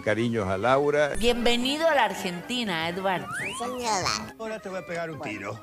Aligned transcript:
cariños 0.00 0.48
a 0.48 0.56
Laura. 0.58 1.10
Bienvenido 1.18 1.88
a 1.88 1.94
la 1.94 2.04
Argentina, 2.04 2.88
Edward. 2.88 3.26
Ahora 4.38 4.58
te 4.58 4.68
voy 4.68 4.78
a 4.78 4.86
pegar 4.86 5.10
un 5.10 5.20
tiro. 5.20 5.58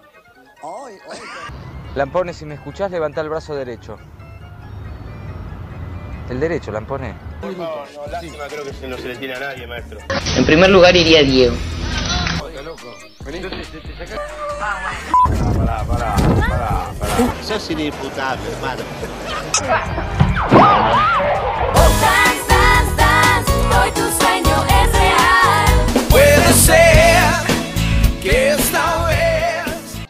Lampone, 1.96 2.34
si 2.34 2.46
me 2.46 2.56
escuchás, 2.56 2.92
levanta 2.92 3.22
el 3.22 3.30
brazo 3.30 3.56
derecho. 3.56 3.98
El 6.30 6.40
derecho, 6.40 6.72
Lampone. 6.72 7.14
Por 7.42 7.56
favor, 7.56 7.88
no, 7.94 8.08
lástima 8.08 8.46
creo 8.48 8.64
que 8.64 8.88
no 8.88 8.98
se 8.98 9.08
le 9.10 9.16
tiene 9.18 9.34
a 9.34 9.40
nadie, 9.40 9.68
maestro. 9.68 10.00
En 10.38 10.46
primer 10.46 10.70
lugar 10.70 10.96
iría 10.96 11.24
Diego. 11.24 11.56
Pará, 15.58 15.84
pará, 15.84 16.16
pará, 16.16 16.92
pará. 17.00 17.34
Sos 17.44 17.70
inimputable, 17.72 18.44
hermano. 18.52 18.84
Dance, 23.82 24.00
dance, 24.00 24.24
dance, 24.24 24.42
hoy 24.42 24.44
tu 24.44 24.46
sueño 24.52 24.64
es 24.68 24.92
real. 24.94 25.66
Puede 26.10 26.54
ser 26.54 27.18
que 28.22 28.50
esta 28.52 29.08
vez. 29.08 30.08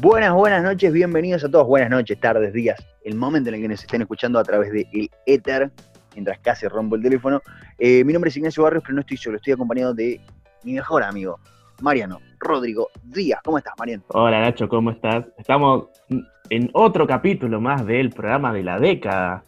Buenas, 0.00 0.34
buenas 0.34 0.62
noches, 0.62 0.92
bienvenidos 0.92 1.44
a 1.44 1.50
todos. 1.50 1.66
Buenas 1.66 1.88
noches, 1.88 2.20
tardes, 2.20 2.52
días, 2.52 2.78
el 3.04 3.14
momento 3.14 3.48
en 3.48 3.54
el 3.54 3.62
que 3.62 3.68
nos 3.68 3.80
estén 3.80 4.02
escuchando 4.02 4.38
a 4.38 4.44
través 4.44 4.70
de 4.72 4.86
el 4.92 5.10
éter, 5.24 5.70
mientras 6.14 6.38
casi 6.40 6.68
rompo 6.68 6.96
el 6.96 7.02
teléfono. 7.02 7.40
Eh, 7.78 8.04
mi 8.04 8.12
nombre 8.12 8.28
es 8.28 8.36
Ignacio 8.36 8.64
Barrios, 8.64 8.82
pero 8.82 8.96
no 8.96 9.00
estoy 9.00 9.16
solo, 9.16 9.36
estoy 9.36 9.54
acompañado 9.54 9.94
de 9.94 10.20
mi 10.64 10.74
mejor 10.74 11.02
amigo, 11.02 11.38
Mariano 11.80 12.20
Rodrigo 12.38 12.88
Díaz. 13.02 13.40
¿Cómo 13.42 13.56
estás, 13.56 13.72
Mariano? 13.78 14.02
Hola 14.08 14.40
Nacho, 14.40 14.68
¿cómo 14.68 14.90
estás? 14.90 15.24
Estamos 15.38 15.86
en 16.52 16.68
otro 16.74 17.06
capítulo 17.06 17.62
más 17.62 17.86
del 17.86 18.10
programa 18.10 18.52
de 18.52 18.62
la 18.62 18.78
década. 18.78 19.42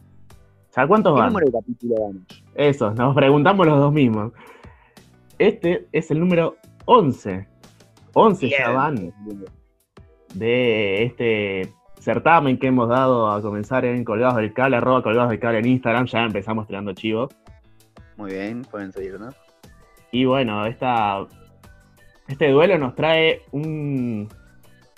¿Sabes 0.70 0.88
cuántos 0.88 1.14
¿Qué 1.14 1.20
van? 1.20 1.28
número 1.34 1.46
de 1.48 1.52
capítulo 1.52 1.94
vamos? 2.00 2.22
Esos, 2.54 2.94
nos 2.94 3.14
preguntamos 3.14 3.66
los 3.66 3.78
dos 3.78 3.92
mismos. 3.92 4.32
Este 5.38 5.86
es 5.92 6.10
el 6.10 6.18
número 6.18 6.56
11. 6.86 7.46
11 8.14 8.48
ya 8.48 8.70
van 8.70 9.12
de 10.32 11.02
este 11.04 11.74
certamen 12.00 12.58
que 12.58 12.68
hemos 12.68 12.88
dado 12.88 13.30
a 13.30 13.42
comenzar 13.42 13.84
en 13.84 14.02
Colgados 14.02 14.36
del 14.36 14.54
Cable, 14.54 14.78
arroba 14.78 15.02
Colgados 15.02 15.28
del 15.28 15.40
Cable 15.40 15.58
en 15.58 15.66
Instagram. 15.66 16.06
Ya 16.06 16.24
empezamos 16.24 16.66
tirando 16.66 16.94
chivos. 16.94 17.34
Muy 18.16 18.32
bien, 18.32 18.62
pueden 18.62 18.92
seguir, 18.92 19.20
¿no? 19.20 19.28
Y 20.10 20.24
bueno, 20.24 20.64
esta, 20.64 21.26
este 22.28 22.50
duelo 22.50 22.78
nos 22.78 22.94
trae 22.94 23.42
un, 23.52 24.26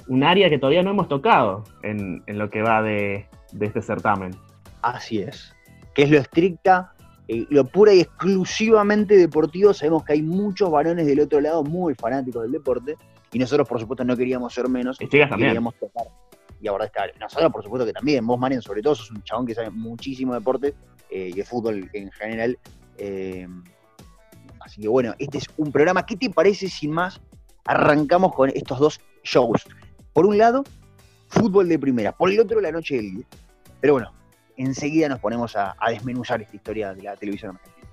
un 0.09 0.25
área 0.25 0.49
que 0.49 0.59
todavía 0.59 0.83
no 0.83 0.91
hemos 0.91 1.09
tocado 1.09 1.65
en, 1.83 2.23
en 2.27 2.39
lo 2.39 2.49
que 2.51 2.63
va 2.63 2.83
de, 2.83 3.27
de 3.53 3.67
este 3.67 3.83
certamen. 3.83 4.37
Así 4.83 5.19
es. 5.19 5.55
Que 5.95 6.03
es 6.03 6.11
lo 6.11 6.19
estricta, 6.19 6.95
eh, 7.29 7.47
lo 7.51 7.65
pura 7.65 7.93
y 7.93 8.01
exclusivamente 8.01 9.17
deportivo. 9.17 9.75
Sabemos 9.75 10.05
que 10.05 10.13
hay 10.13 10.23
muchos 10.23 10.71
varones 10.71 11.07
del 11.07 11.21
otro 11.21 11.41
lado 11.41 11.65
muy 11.65 11.95
fanáticos 11.95 12.43
del 12.43 12.53
deporte. 12.53 12.97
Y 13.33 13.39
nosotros, 13.39 13.69
por 13.69 13.81
supuesto, 13.81 14.05
no 14.05 14.17
queríamos 14.17 14.55
ser 14.55 14.69
menos. 14.69 15.01
Y 15.01 15.09
chicas 15.09 15.29
también. 15.29 15.51
Queríamos 15.51 15.75
tocar 15.75 16.07
y 16.61 16.69
abordar 16.69 16.87
esta 16.87 17.03
área. 17.03 17.15
Nosotros, 17.19 17.53
por 17.53 17.63
supuesto, 17.63 17.87
que 17.87 17.93
también. 17.93 18.27
Vos, 18.27 18.39
Marian, 18.39 18.63
sobre 18.63 18.83
todo, 18.83 18.95
sos 18.95 19.11
un 19.11 19.23
chabón 19.23 19.47
que 19.47 19.55
sabe 19.55 19.71
muchísimo 19.71 20.33
de 20.33 20.39
deporte 20.39 20.75
eh, 21.11 21.31
y 21.31 21.33
de 21.33 21.45
fútbol 21.45 21.91
en 21.93 22.11
general. 22.13 22.59
Eh, 22.99 23.47
así 24.61 24.81
que 24.81 24.89
bueno, 24.89 25.15
este 25.19 25.39
es 25.39 25.47
un 25.57 25.73
programa. 25.73 26.07
¿Qué 26.07 26.17
te 26.17 26.31
parece, 26.31 26.69
sin 26.69 26.93
más? 26.93 27.21
Arrancamos 27.65 28.35
con 28.35 28.51
estos 28.51 28.79
dos 28.79 29.01
shows. 29.25 29.67
Por 30.17 30.25
un 30.25 30.39
lado, 30.39 30.65
fútbol 31.29 31.69
de 31.69 31.79
primera. 31.79 32.11
Por 32.11 32.31
el 32.31 32.41
otro, 32.41 32.59
la 32.63 32.73
noche 32.73 32.97
del 32.97 33.17
día. 33.17 33.27
Pero 33.83 33.93
bueno, 33.93 34.13
enseguida 34.57 35.11
nos 35.11 35.19
ponemos 35.19 35.55
a, 35.57 35.77
a 35.79 35.91
desmenuzar 35.91 36.41
esta 36.41 36.57
historia 36.57 36.95
de 36.95 37.03
la 37.03 37.17
televisión 37.17 37.55
argentina. 37.55 37.87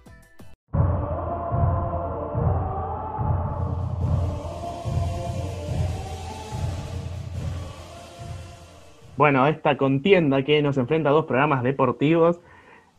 Bueno, 9.17 9.45
esta 9.47 9.75
contienda 9.75 10.45
que 10.45 10.61
nos 10.61 10.77
enfrenta 10.77 11.09
a 11.09 11.11
dos 11.11 11.25
programas 11.25 11.61
deportivos. 11.61 12.39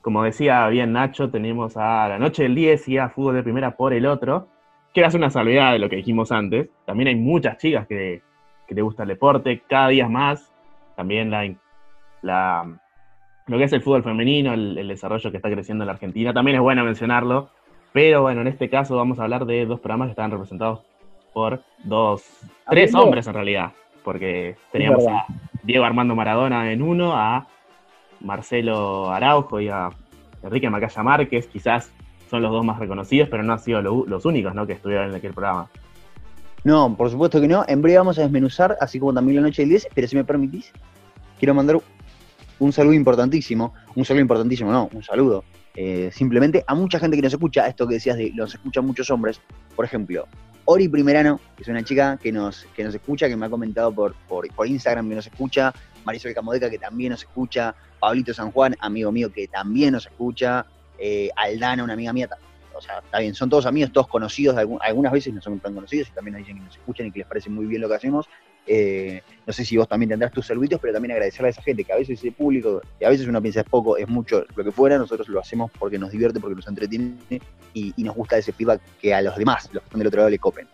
Como 0.03 0.23
decía 0.23 0.69
bien 0.69 0.93
Nacho, 0.93 1.31
tenemos 1.31 1.79
a 1.79 2.07
la 2.11 2.19
noche 2.19 2.43
del 2.43 2.55
10 2.55 2.89
y 2.89 2.99
a 2.99 3.09
fútbol 3.09 3.37
de 3.37 3.43
primera 3.43 3.75
por 3.75 3.95
el 3.95 4.05
otro. 4.05 4.49
Quiero 4.93 5.07
hacer 5.07 5.19
una 5.19 5.31
salvedad 5.31 5.73
de 5.73 5.79
lo 5.79 5.89
que 5.89 5.97
dijimos 5.97 6.31
antes. 6.31 6.69
También 6.85 7.09
hay 7.09 7.17
muchas 7.17 7.57
chicas 7.57 7.87
que, 7.87 8.21
que 8.75 8.81
le 8.81 8.83
gusta 8.83 9.03
el 9.05 9.09
deporte, 9.11 9.63
cada 9.69 9.89
día 9.89 10.09
más. 10.09 10.53
También 10.97 11.31
la, 11.31 11.53
la- 12.23 12.79
lo 13.47 13.59
que 13.59 13.65
es 13.65 13.73
el 13.73 13.83
fútbol 13.83 14.03
femenino, 14.03 14.53
el, 14.55 14.79
el 14.79 14.89
desarrollo 14.89 15.31
que 15.31 15.37
está 15.37 15.51
creciendo 15.51 15.85
en 15.85 15.87
la 15.87 15.93
Argentina. 15.95 16.33
También 16.33 16.57
es 16.57 16.61
bueno 16.63 16.85
mencionarlo. 16.85 17.51
Pero 17.93 18.23
bueno, 18.23 18.41
en 18.41 18.49
este 18.49 18.69
caso 18.69 18.97
vamos 18.97 19.19
a 19.19 19.25
hablar 19.25 19.45
de 19.47 19.67
dos 19.67 19.81
programas 19.81 20.07
que 20.09 20.13
están 20.13 20.31
representados 20.31 20.81
por 21.33 21.61
dos, 21.85 22.25
tres 22.71 22.91
hombres 23.05 23.27
en 23.27 23.35
realidad. 23.35 23.73
Porque 24.03 24.57
teníamos 24.73 25.07
a 25.07 25.27
Diego 25.63 25.85
Armando 25.85 26.15
Maradona 26.15 26.73
en 26.73 26.83
uno, 26.83 27.13
a 27.15 27.47
Marcelo 28.21 29.11
Araujo 29.11 29.61
y 29.61 29.69
a 29.69 29.91
Enrique 30.43 30.69
Macaya 30.71 31.03
Márquez, 31.03 31.47
quizás 31.47 31.93
son 32.31 32.43
los 32.43 32.51
dos 32.51 32.65
más 32.65 32.79
reconocidos, 32.79 33.29
pero 33.29 33.43
no 33.43 33.53
han 33.53 33.59
sido 33.59 33.81
lo- 33.83 34.05
los 34.07 34.25
únicos 34.25 34.55
¿no? 34.55 34.67
que 34.67 34.73
estuvieron 34.75 35.11
en 35.11 35.15
aquel 35.17 35.33
programa. 35.35 35.69
No, 36.65 36.97
por 36.97 37.11
supuesto 37.11 37.41
que 37.41 37.49
no. 37.49 37.65
En 37.69 37.83
breve 37.83 37.99
vamos 37.99 38.19
a 38.19 38.23
desmenuzar, 38.23 38.77
así 38.81 38.99
como 38.99 39.13
también 39.13 39.37
la 39.37 39.43
noche 39.43 39.63
del 39.63 39.69
10. 39.71 39.89
Pero 39.95 40.09
si 40.09 40.17
me 40.17 40.25
permitís, 40.25 40.73
quiero 41.39 41.55
mandar 41.55 41.79
un 42.59 42.73
saludo 42.73 42.95
importantísimo. 42.95 43.75
Un 43.95 44.05
saludo 44.05 44.23
importantísimo, 44.23 44.73
no, 44.73 44.89
un 44.93 45.03
saludo. 45.03 45.45
eh, 45.77 46.11
simplemente 46.13 46.63
a 46.69 46.75
mucha 46.77 47.01
gente 47.01 47.17
que 47.17 47.23
nos 47.23 47.33
escucha, 47.33 47.67
esto 47.67 47.87
que 47.89 47.95
decías 47.95 48.17
de 48.17 48.31
los 48.35 48.55
escuchan 48.55 48.87
muchos 48.87 49.11
hombres. 49.11 49.41
Por 49.75 49.85
ejemplo, 49.85 50.27
Ori 50.67 50.89
Primerano, 50.89 51.41
que 51.57 51.65
es 51.65 51.69
una 51.69 51.83
chica 51.83 52.17
que 52.17 52.31
nos, 52.33 52.67
que 52.77 52.85
nos 52.85 52.95
escucha, 52.95 53.29
que 53.29 53.37
me 53.37 53.47
ha 53.47 53.51
comentado 53.51 53.93
por, 53.93 54.15
por, 54.29 54.49
por 54.55 54.67
Instagram 54.67 55.09
que 55.09 55.17
nos 55.17 55.27
escucha. 55.27 55.73
Marisol 56.05 56.33
Camodeca, 56.33 56.71
que 56.71 56.79
también 56.79 57.11
nos 57.13 57.23
escucha. 57.23 57.75
Pablito 58.01 58.33
San 58.33 58.53
Juan, 58.53 58.77
amigo 58.81 59.11
mío, 59.13 59.33
que 59.33 59.49
también 59.49 59.93
nos 59.93 60.07
escucha. 60.07 60.65
eh, 60.99 61.29
Aldana, 61.37 61.83
una 61.85 61.95
amiga 61.95 62.13
mía. 62.13 62.29
O 62.77 62.81
sea, 62.81 62.99
está 62.99 63.19
bien, 63.21 63.35
son 63.35 63.49
todos 63.51 63.67
amigos, 63.67 63.93
todos 63.93 64.09
conocidos. 64.09 64.57
algu- 64.57 64.79
Algunas 64.81 65.13
veces 65.13 65.33
no 65.33 65.41
son 65.41 65.59
tan 65.61 65.75
conocidos 65.75 66.09
y 66.09 66.13
también 66.13 66.33
nos 66.35 66.41
dicen 66.41 66.57
que 66.59 66.65
nos 66.65 66.77
escuchan 66.77 67.07
y 67.07 67.13
que 67.13 67.19
les 67.21 67.29
parece 67.29 67.51
muy 67.51 67.67
bien 67.67 67.81
lo 67.83 67.89
que 67.89 67.95
hacemos. 67.95 68.29
Eh, 68.67 69.21
no 69.47 69.53
sé 69.53 69.63
si 69.65 69.77
vos 69.77 69.87
también 69.87 70.09
tendrás 70.09 70.33
tus 70.33 70.47
saluditos, 70.47 70.81
pero 70.81 70.95
también 70.95 71.13
agradecerle 71.13 71.49
a 71.49 71.51
esa 71.51 71.63
gente 71.63 71.85
que 71.85 71.93
a 71.93 71.97
veces 71.97 72.25
es 72.25 72.35
público, 72.35 72.81
que 72.99 73.05
a 73.05 73.11
veces 73.11 73.27
uno 73.29 73.43
piensa 73.43 73.61
es 73.61 73.67
poco, 73.69 73.97
es 73.99 74.09
mucho, 74.09 74.45
lo 74.57 74.65
que 74.65 74.73
fuera, 74.73 74.97
nosotros 74.97 75.29
lo 75.29 75.39
hacemos 75.41 75.71
porque 75.79 75.99
nos 75.99 76.11
divierte, 76.11 76.41
porque 76.41 76.57
nos 76.57 76.67
entretiene 76.67 77.15
y, 77.75 77.93
y 77.95 78.03
nos 78.05 78.15
gusta 78.17 78.39
ese 78.39 78.53
feedback 78.53 78.81
que 79.03 79.13
a 79.15 79.21
los 79.21 79.37
demás, 79.37 79.69
los 79.73 79.83
que 79.83 79.87
están 79.87 79.99
del 79.99 80.09
otro 80.09 80.19
lado, 80.21 80.31
le 80.31 80.39
copen. 80.39 80.67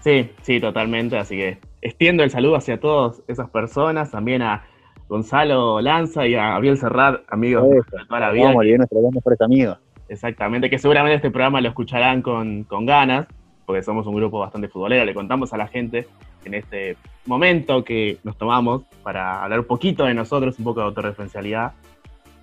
Sí, 0.00 0.30
sí, 0.42 0.58
totalmente. 0.60 1.18
Así 1.18 1.36
que 1.36 1.58
extiendo 1.82 2.22
el 2.22 2.30
saludo 2.30 2.56
hacia 2.56 2.80
todas 2.80 3.22
esas 3.28 3.50
personas, 3.50 4.10
también 4.10 4.40
a 4.40 4.64
Gonzalo 5.08 5.80
Lanza 5.82 6.26
y 6.26 6.34
a 6.34 6.48
Gabriel 6.50 6.78
Serrat, 6.78 7.22
amigos 7.28 7.64
Eso, 7.64 7.96
de 7.98 8.06
toda 8.06 8.20
la 8.20 8.30
vida. 8.32 8.46
Vamos, 8.46 8.62
que- 8.64 8.76
nuestros 8.78 9.02
dos 9.02 9.12
mejores 9.12 9.40
amigos. 9.42 9.78
Exactamente, 10.08 10.68
que 10.68 10.78
seguramente 10.78 11.16
este 11.16 11.30
programa 11.30 11.60
lo 11.60 11.68
escucharán 11.68 12.22
con, 12.22 12.64
con 12.64 12.84
ganas, 12.86 13.26
porque 13.64 13.82
somos 13.82 14.06
un 14.06 14.14
grupo 14.14 14.38
bastante 14.38 14.68
futbolero. 14.68 15.04
Le 15.04 15.14
contamos 15.14 15.52
a 15.52 15.56
la 15.56 15.66
gente 15.66 16.06
en 16.44 16.54
este 16.54 16.96
momento 17.26 17.84
que 17.84 18.18
nos 18.22 18.36
tomamos 18.36 18.82
para 19.02 19.42
hablar 19.42 19.60
un 19.60 19.66
poquito 19.66 20.04
de 20.04 20.14
nosotros, 20.14 20.58
un 20.58 20.64
poco 20.64 20.80
de 20.80 20.86
autorreferencialidad, 20.86 21.72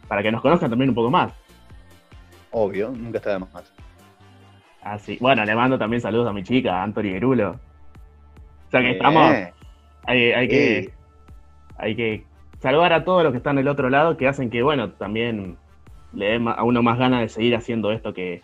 para 0.07 0.23
que 0.23 0.31
nos 0.31 0.41
conozcan 0.41 0.69
también 0.69 0.89
un 0.89 0.95
poco 0.95 1.11
más. 1.11 1.33
Obvio, 2.51 2.89
nunca 2.89 3.19
está 3.19 3.33
de 3.33 3.39
más. 3.39 3.73
Así, 4.81 5.17
bueno, 5.21 5.45
le 5.45 5.55
mando 5.55 5.77
también 5.77 6.01
saludos 6.01 6.27
a 6.27 6.33
mi 6.33 6.43
chica, 6.43 6.81
Anthony 6.81 7.03
Gerulo. 7.03 7.51
O 7.51 8.71
sea 8.71 8.81
que 8.81 8.89
Eh, 8.89 8.91
estamos, 8.93 9.35
hay, 10.05 10.31
hay 10.31 10.47
que, 10.47 10.93
hay 11.77 11.95
que 11.95 12.25
saludar 12.59 12.91
a 12.93 13.05
todos 13.05 13.23
los 13.23 13.31
que 13.31 13.37
están 13.37 13.57
del 13.57 13.67
otro 13.67 13.89
lado, 13.89 14.17
que 14.17 14.27
hacen 14.27 14.49
que, 14.49 14.63
bueno, 14.63 14.89
también 14.91 15.57
le 16.13 16.39
ma- 16.39 16.53
a 16.53 16.63
uno 16.63 16.81
más 16.83 16.97
ganas 16.97 17.21
de 17.21 17.29
seguir 17.29 17.55
haciendo 17.55 17.91
esto 17.91 18.13
que, 18.13 18.41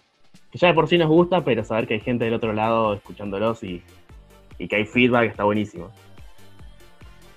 que 0.52 0.58
ya 0.58 0.68
de 0.70 0.74
por 0.74 0.88
sí 0.88 0.98
nos 0.98 1.08
gusta, 1.10 1.44
pero 1.44 1.64
saber 1.64 1.88
que 1.88 1.96
hay 1.96 2.00
gente 2.00 2.26
del 2.26 2.34
otro 2.34 2.54
lado 2.54 2.94
escuchándolos 2.94 3.64
y, 3.64 3.84
y 4.58 4.68
que 4.68 4.76
hay 4.78 4.86
feedback 4.86 5.30
está 5.30 5.44
buenísimo. 5.44 5.92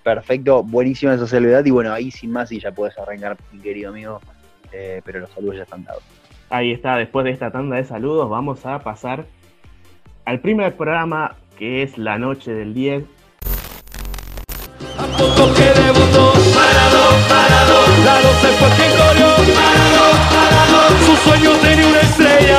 Perfecto, 0.02 0.62
buenísima 0.62 1.14
esa 1.14 1.26
salvedad 1.26 1.64
y 1.64 1.70
bueno, 1.70 1.92
ahí 1.92 2.10
sin 2.10 2.32
más 2.32 2.50
y 2.52 2.58
ya 2.58 2.72
puedes 2.72 2.96
arrancar, 2.98 3.36
mi 3.52 3.60
querido 3.60 3.90
amigo, 3.90 4.20
eh, 4.72 5.02
pero 5.04 5.20
los 5.20 5.30
saludos 5.30 5.56
ya 5.56 5.62
están 5.64 5.84
dados. 5.84 6.02
Ahí 6.48 6.72
está, 6.72 6.96
después 6.96 7.24
de 7.24 7.30
esta 7.32 7.50
tanda 7.50 7.76
de 7.76 7.84
saludos, 7.84 8.28
vamos 8.30 8.64
a 8.66 8.78
pasar 8.80 9.26
al 10.24 10.40
primer 10.40 10.74
programa 10.76 11.36
que 11.58 11.82
es 11.82 11.98
la 11.98 12.18
noche 12.18 12.52
del 12.52 12.72
10. 12.72 13.04
Poco 15.18 15.52
que 15.54 15.80
debutó, 15.80 16.32
parado, 16.54 17.02
parado, 17.28 17.80
Lalo 18.04 18.28
se 18.40 18.48
fue 18.48 18.68
sueño 21.24 21.50
tenía 21.58 21.86
una 21.86 22.00
estrella 22.00 22.58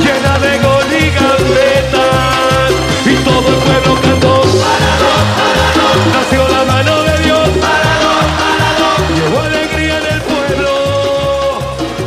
llena 0.00 0.38
de 0.38 0.58
gol 0.58 0.88
y 0.92 1.10
gambetas 1.10 2.70
y 3.06 3.14
todo 3.24 3.48
el 3.48 3.60
pueblo 3.62 4.00
cantó. 4.02 4.42
Parado, 4.42 5.10
parado. 5.38 5.86
Nació 6.12 6.48
la 6.48 6.64
mano 6.64 7.02
de 7.02 7.22
Dios. 7.24 7.48
Parado, 7.60 8.12
parado. 8.40 8.88
Llevó 9.14 9.40
alegría 9.40 9.98
en 9.98 10.06
el 10.14 10.20
pueblo. 10.22 10.70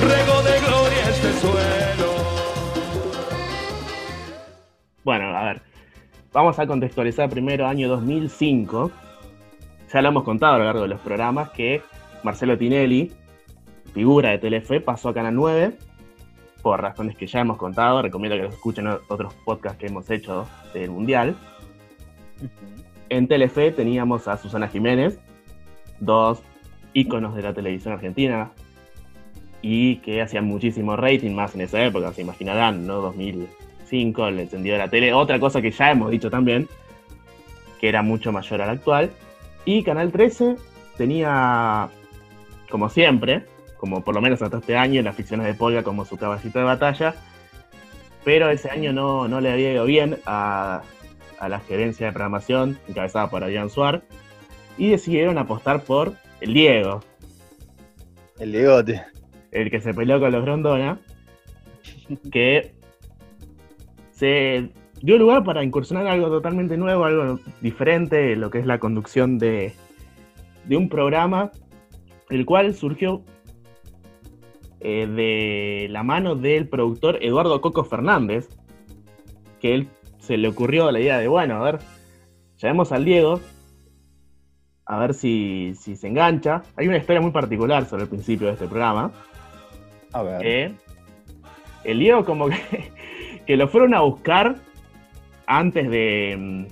Rego 0.02 0.42
de 0.44 0.60
gloria 0.60 1.10
este 1.10 1.34
suelo. 1.40 2.10
Bueno, 5.04 5.38
a 5.38 5.44
ver. 5.44 5.62
Vamos 6.32 6.60
a 6.60 6.68
contextualizar 6.68 7.30
primero 7.30 7.68
año 7.68 7.88
2005. 7.90 8.92
Ya 9.92 10.02
lo 10.02 10.10
hemos 10.10 10.24
contado 10.24 10.56
a 10.56 10.58
lo 10.60 10.66
largo 10.66 10.82
de 10.84 10.90
los 10.90 11.00
programas 11.00 11.50
que 11.50 11.82
Marcelo 12.24 12.58
Tinelli 12.58 13.12
figura 13.90 14.30
de 14.30 14.38
Telefe, 14.38 14.82
pasó 14.82 15.10
a 15.10 15.14
Canal 15.14 15.36
9 15.36 15.78
por 16.62 16.82
razones 16.82 17.16
que 17.16 17.28
ya 17.28 17.42
hemos 17.42 17.58
contado. 17.58 18.02
Recomiendo 18.02 18.38
que 18.38 18.44
los 18.44 18.54
escuchen 18.54 18.88
otros 18.88 19.34
podcasts 19.46 19.80
que 19.80 19.88
hemos 19.88 20.10
hecho 20.10 20.48
del 20.74 20.92
Mundial. 20.92 21.36
En 23.10 23.28
Telefe 23.28 23.72
teníamos 23.72 24.28
a 24.28 24.38
Susana 24.38 24.68
Jiménez, 24.68 25.20
dos 26.00 26.42
íconos 26.94 27.36
de 27.36 27.42
la 27.42 27.54
televisión 27.54 27.94
argentina 27.94 28.52
y 29.62 29.98
que 29.98 30.22
hacían 30.22 30.46
muchísimo 30.46 30.96
rating 30.96 31.32
más 31.32 31.56
en 31.56 31.62
esa 31.62 31.84
época, 31.84 32.14
se 32.14 32.22
imaginarán, 32.22 32.88
¿no? 32.88 33.02
2005, 33.02 34.28
el 34.28 34.40
encendido 34.40 34.74
de 34.74 34.80
la 34.80 34.90
tele. 34.90 35.14
Otra 35.14 35.40
cosa 35.40 35.62
que 35.62 35.72
ya 35.72 35.92
hemos 35.92 36.12
dicho 36.12 36.30
también, 36.30 36.68
que 37.80 37.90
era 37.90 38.02
mucho 38.02 38.32
mayor 38.32 38.62
al 38.62 38.70
actual. 38.70 39.12
Y 39.66 39.84
Canal 39.84 40.12
13 40.12 40.56
tenía, 40.98 41.90
como 42.70 42.90
siempre, 42.90 43.46
como 43.80 44.04
por 44.04 44.14
lo 44.14 44.22
menos 44.22 44.42
hasta 44.42 44.58
este 44.58 44.78
año, 44.78 45.02
las 45.02 45.16
ficciones 45.16 45.48
de 45.48 45.54
Polga 45.54 45.84
como 45.84 46.06
su 46.06 46.18
caballito 46.18 46.60
de 46.60 46.66
batalla, 46.66 47.16
pero 48.26 48.50
ese 48.50 48.70
año 48.70 48.92
no, 48.92 49.28
no 49.28 49.40
le 49.40 49.52
había 49.52 49.72
ido 49.72 49.86
bien 49.86 50.20
a, 50.26 50.82
a 51.40 51.50
la 51.50 51.60
gerencia 51.62 52.08
de 52.08 52.12
programación, 52.12 52.78
encabezada 52.88 53.30
por 53.30 53.44
Adrián 53.44 53.70
Suar, 53.70 54.04
y 54.78 54.90
decidieron 54.90 55.38
apostar 55.38 55.84
por 55.84 56.14
el 56.42 56.54
Diego, 56.54 57.02
El 58.38 58.52
Diegote. 58.52 59.02
el 59.52 59.72
que 59.72 59.82
se 59.82 59.94
peleó 59.94 60.20
con 60.20 60.32
los 60.32 60.44
Grondona, 60.44 61.00
que 62.32 62.74
se 64.12 64.70
dio 65.02 65.18
lugar 65.18 65.44
para 65.46 65.64
incursionar 65.64 66.06
en 66.06 66.12
algo 66.12 66.28
totalmente 66.28 66.76
nuevo, 66.76 67.06
algo 67.06 67.40
diferente, 67.62 68.36
lo 68.36 68.50
que 68.50 68.60
es 68.60 68.66
la 68.66 68.80
conducción 68.80 69.38
de, 69.38 69.74
de 70.66 70.78
un 70.78 70.90
programa, 70.90 71.52
el 72.30 72.46
cual 72.46 72.74
surgió 72.74 73.24
eh, 74.82 75.08
de 75.08 75.88
la 75.90 76.04
mano 76.04 76.36
del 76.36 76.68
productor 76.68 77.20
Eduardo 77.22 77.62
Coco 77.62 77.84
Fernández, 77.84 78.48
que 79.60 79.74
él 79.74 79.90
se 80.20 80.38
le 80.38 80.48
ocurrió 80.48 80.92
la 80.92 81.00
idea 81.00 81.18
de, 81.18 81.28
bueno, 81.28 81.56
a 81.56 81.64
ver, 81.64 81.80
llamemos 82.58 82.92
al 82.92 83.06
Diego, 83.06 83.40
a 84.86 84.98
ver 85.00 85.14
si, 85.14 85.74
si 85.76 85.96
se 85.96 86.08
engancha. 86.08 86.64
Hay 86.76 86.88
una 86.88 86.98
historia 86.98 87.22
muy 87.22 87.32
particular 87.32 87.86
sobre 87.86 88.04
el 88.04 88.10
principio 88.10 88.48
de 88.48 88.54
este 88.54 88.68
programa. 88.68 89.12
A 90.14 90.24
ver. 90.24 90.74
el 91.84 92.00
Diego 92.00 92.26
como 92.26 92.50
que, 92.50 92.92
que 93.46 93.58
lo 93.58 93.68
fueron 93.68 93.94
a 93.94 94.02
buscar 94.02 94.56
antes 95.46 95.90
de, 95.90 96.68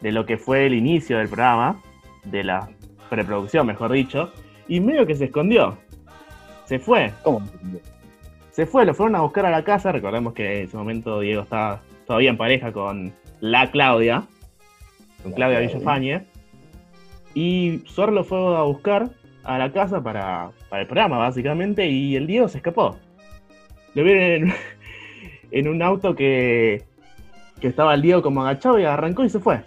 de 0.00 0.12
lo 0.12 0.26
que 0.26 0.36
fue 0.36 0.66
el 0.66 0.74
inicio 0.74 1.18
del 1.18 1.28
programa, 1.28 1.80
de 2.24 2.44
la 2.44 2.68
preproducción, 3.10 3.66
mejor 3.66 3.92
dicho, 3.92 4.32
y 4.68 4.80
medio 4.80 5.06
que 5.06 5.14
se 5.14 5.26
escondió. 5.26 5.78
Se 6.66 6.78
fue, 6.78 7.12
¿Cómo? 7.22 7.42
se 8.52 8.66
fue, 8.66 8.86
lo 8.86 8.94
fueron 8.94 9.16
a 9.16 9.20
buscar 9.20 9.46
a 9.46 9.50
la 9.50 9.64
casa. 9.64 9.92
Recordemos 9.92 10.32
que 10.32 10.60
en 10.60 10.64
ese 10.66 10.76
momento 10.76 11.20
Diego 11.20 11.42
estaba 11.42 11.82
todavía 12.06 12.30
en 12.30 12.36
pareja 12.36 12.72
con 12.72 13.12
la 13.40 13.70
Claudia, 13.70 14.26
con 15.22 15.32
La 15.32 15.36
Claudia. 15.36 15.60
Villafañe. 15.60 16.24
Y 17.34 17.82
Suar 17.86 18.12
lo 18.12 18.24
fue 18.24 18.38
a 18.56 18.62
buscar 18.62 19.10
a 19.42 19.58
la 19.58 19.72
casa 19.72 20.02
para, 20.02 20.52
para 20.68 20.82
el 20.82 20.86
programa, 20.86 21.18
básicamente, 21.18 21.86
y 21.86 22.16
el 22.16 22.26
Diego 22.26 22.48
se 22.48 22.58
escapó. 22.58 22.96
Lo 23.94 24.04
vieron 24.04 24.22
en, 24.22 24.54
en 25.50 25.68
un 25.68 25.82
auto 25.82 26.14
que, 26.14 26.84
que 27.60 27.66
estaba 27.68 27.94
el 27.94 28.02
Diego 28.02 28.22
como 28.22 28.42
agachado 28.42 28.78
y 28.78 28.84
arrancó 28.84 29.24
y 29.24 29.30
se 29.30 29.40
fue. 29.40 29.60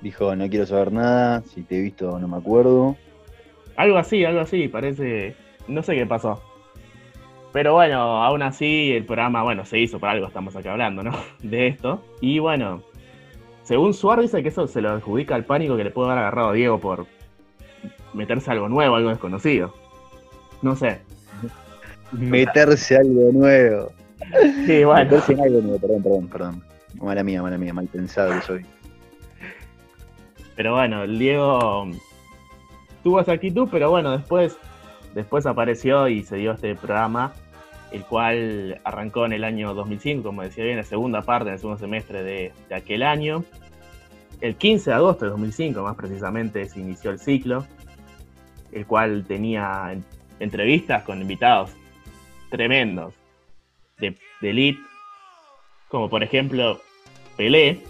Dijo, 0.00 0.34
no 0.34 0.48
quiero 0.48 0.64
saber 0.66 0.92
nada, 0.92 1.42
si 1.42 1.62
te 1.62 1.76
he 1.78 1.82
visto 1.82 2.18
no 2.18 2.28
me 2.28 2.36
acuerdo. 2.36 2.96
Algo 3.78 3.96
así, 3.96 4.24
algo 4.24 4.40
así, 4.40 4.66
parece. 4.66 5.36
No 5.68 5.84
sé 5.84 5.94
qué 5.94 6.04
pasó. 6.04 6.42
Pero 7.52 7.74
bueno, 7.74 8.24
aún 8.24 8.42
así 8.42 8.90
el 8.90 9.04
programa, 9.04 9.44
bueno, 9.44 9.64
se 9.64 9.78
hizo, 9.78 10.00
por 10.00 10.08
algo 10.08 10.26
estamos 10.26 10.56
acá 10.56 10.72
hablando, 10.72 11.04
¿no? 11.04 11.12
De 11.44 11.68
esto. 11.68 12.04
Y 12.20 12.40
bueno, 12.40 12.82
según 13.62 13.94
Suar 13.94 14.20
dice 14.20 14.42
que 14.42 14.48
eso 14.48 14.66
se 14.66 14.80
lo 14.80 14.90
adjudica 14.90 15.36
al 15.36 15.44
pánico 15.44 15.76
que 15.76 15.84
le 15.84 15.92
pudo 15.92 16.06
haber 16.06 16.18
agarrado 16.18 16.48
a 16.48 16.52
Diego 16.54 16.80
por 16.80 17.06
meterse 18.14 18.50
algo 18.50 18.68
nuevo, 18.68 18.96
algo 18.96 19.10
desconocido. 19.10 19.72
No 20.60 20.74
sé. 20.74 21.00
Meterse 22.10 22.96
algo 22.96 23.30
nuevo. 23.32 23.92
Sí, 24.66 24.82
bueno. 24.82 25.04
Meterse 25.04 25.34
en 25.34 25.40
algo 25.40 25.60
nuevo, 25.60 25.78
perdón, 25.78 26.02
perdón, 26.02 26.28
perdón. 26.28 26.64
Mala 27.00 27.22
mía, 27.22 27.42
mala 27.42 27.56
mía, 27.56 27.72
mal 27.72 27.86
pensado 27.86 28.34
que 28.34 28.42
soy. 28.44 28.66
Pero 30.56 30.72
bueno, 30.74 31.04
el 31.04 31.16
Diego 31.16 31.86
tuvo 33.08 33.20
esa 33.22 33.32
actitud, 33.32 33.66
pero 33.70 33.88
bueno, 33.88 34.10
después, 34.12 34.58
después 35.14 35.46
apareció 35.46 36.08
y 36.08 36.22
se 36.24 36.36
dio 36.36 36.52
este 36.52 36.74
programa, 36.74 37.32
el 37.90 38.02
cual 38.04 38.82
arrancó 38.84 39.24
en 39.24 39.32
el 39.32 39.44
año 39.44 39.72
2005, 39.72 40.22
como 40.22 40.42
decía 40.42 40.64
bien, 40.64 40.76
la 40.76 40.82
segunda 40.84 41.22
parte, 41.22 41.48
en 41.48 41.54
el 41.54 41.58
segundo 41.58 41.78
semestre 41.78 42.22
de, 42.22 42.52
de 42.68 42.74
aquel 42.74 43.02
año. 43.02 43.44
El 44.42 44.56
15 44.56 44.90
de 44.90 44.96
agosto 44.96 45.24
de 45.24 45.30
2005, 45.30 45.82
más 45.82 45.96
precisamente, 45.96 46.68
se 46.68 46.80
inició 46.80 47.10
el 47.10 47.18
ciclo, 47.18 47.64
el 48.72 48.84
cual 48.84 49.24
tenía 49.26 49.88
en- 49.90 50.04
entrevistas 50.38 51.02
con 51.04 51.22
invitados 51.22 51.70
tremendos 52.50 53.14
de, 53.98 54.16
de 54.42 54.50
elite, 54.50 54.80
como 55.88 56.10
por 56.10 56.22
ejemplo 56.22 56.78
Pelé, 57.38 57.80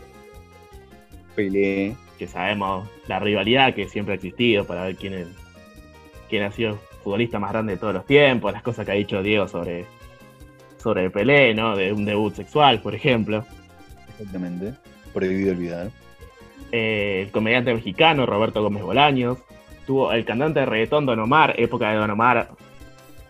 Pelé. 1.35 1.97
Que 2.19 2.27
sabemos 2.27 2.89
la 3.07 3.19
rivalidad 3.19 3.75
que 3.75 3.89
siempre 3.89 4.13
ha 4.13 4.17
existido 4.17 4.65
para 4.65 4.85
ver 4.85 4.97
quién, 4.97 5.15
es- 5.15 5.29
quién 6.29 6.43
ha 6.43 6.51
sido 6.51 6.71
el 6.71 6.77
futbolista 7.03 7.39
más 7.39 7.53
grande 7.53 7.75
de 7.75 7.79
todos 7.79 7.95
los 7.95 8.05
tiempos, 8.07 8.53
las 8.53 8.63
cosas 8.63 8.85
que 8.85 8.93
ha 8.93 8.95
dicho 8.97 9.23
Diego 9.23 9.49
sobre, 9.49 9.87
sobre 10.79 11.09
Pelé, 11.11 11.55
¿no? 11.55 11.77
De 11.77 11.93
un 11.93 12.05
debut 12.05 12.35
sexual, 12.35 12.81
por 12.83 12.95
ejemplo. 12.95 13.45
Exactamente. 14.11 14.75
Prohibido 15.15 15.53
olvidar. 15.53 15.91
Eh, 16.73 17.23
el 17.27 17.31
comediante 17.31 17.73
mexicano 17.73 18.27
Roberto 18.27 18.63
Gómez 18.63 18.83
Bolaños. 18.83 19.39
Tuvo 19.87 20.13
el 20.13 20.25
cantante 20.27 20.61
de 20.61 20.67
reggaetón 20.67 21.07
Don 21.07 21.19
Omar, 21.19 21.55
época 21.57 21.91
de 21.91 21.97
Don 21.97 22.11
Omar, 22.11 22.51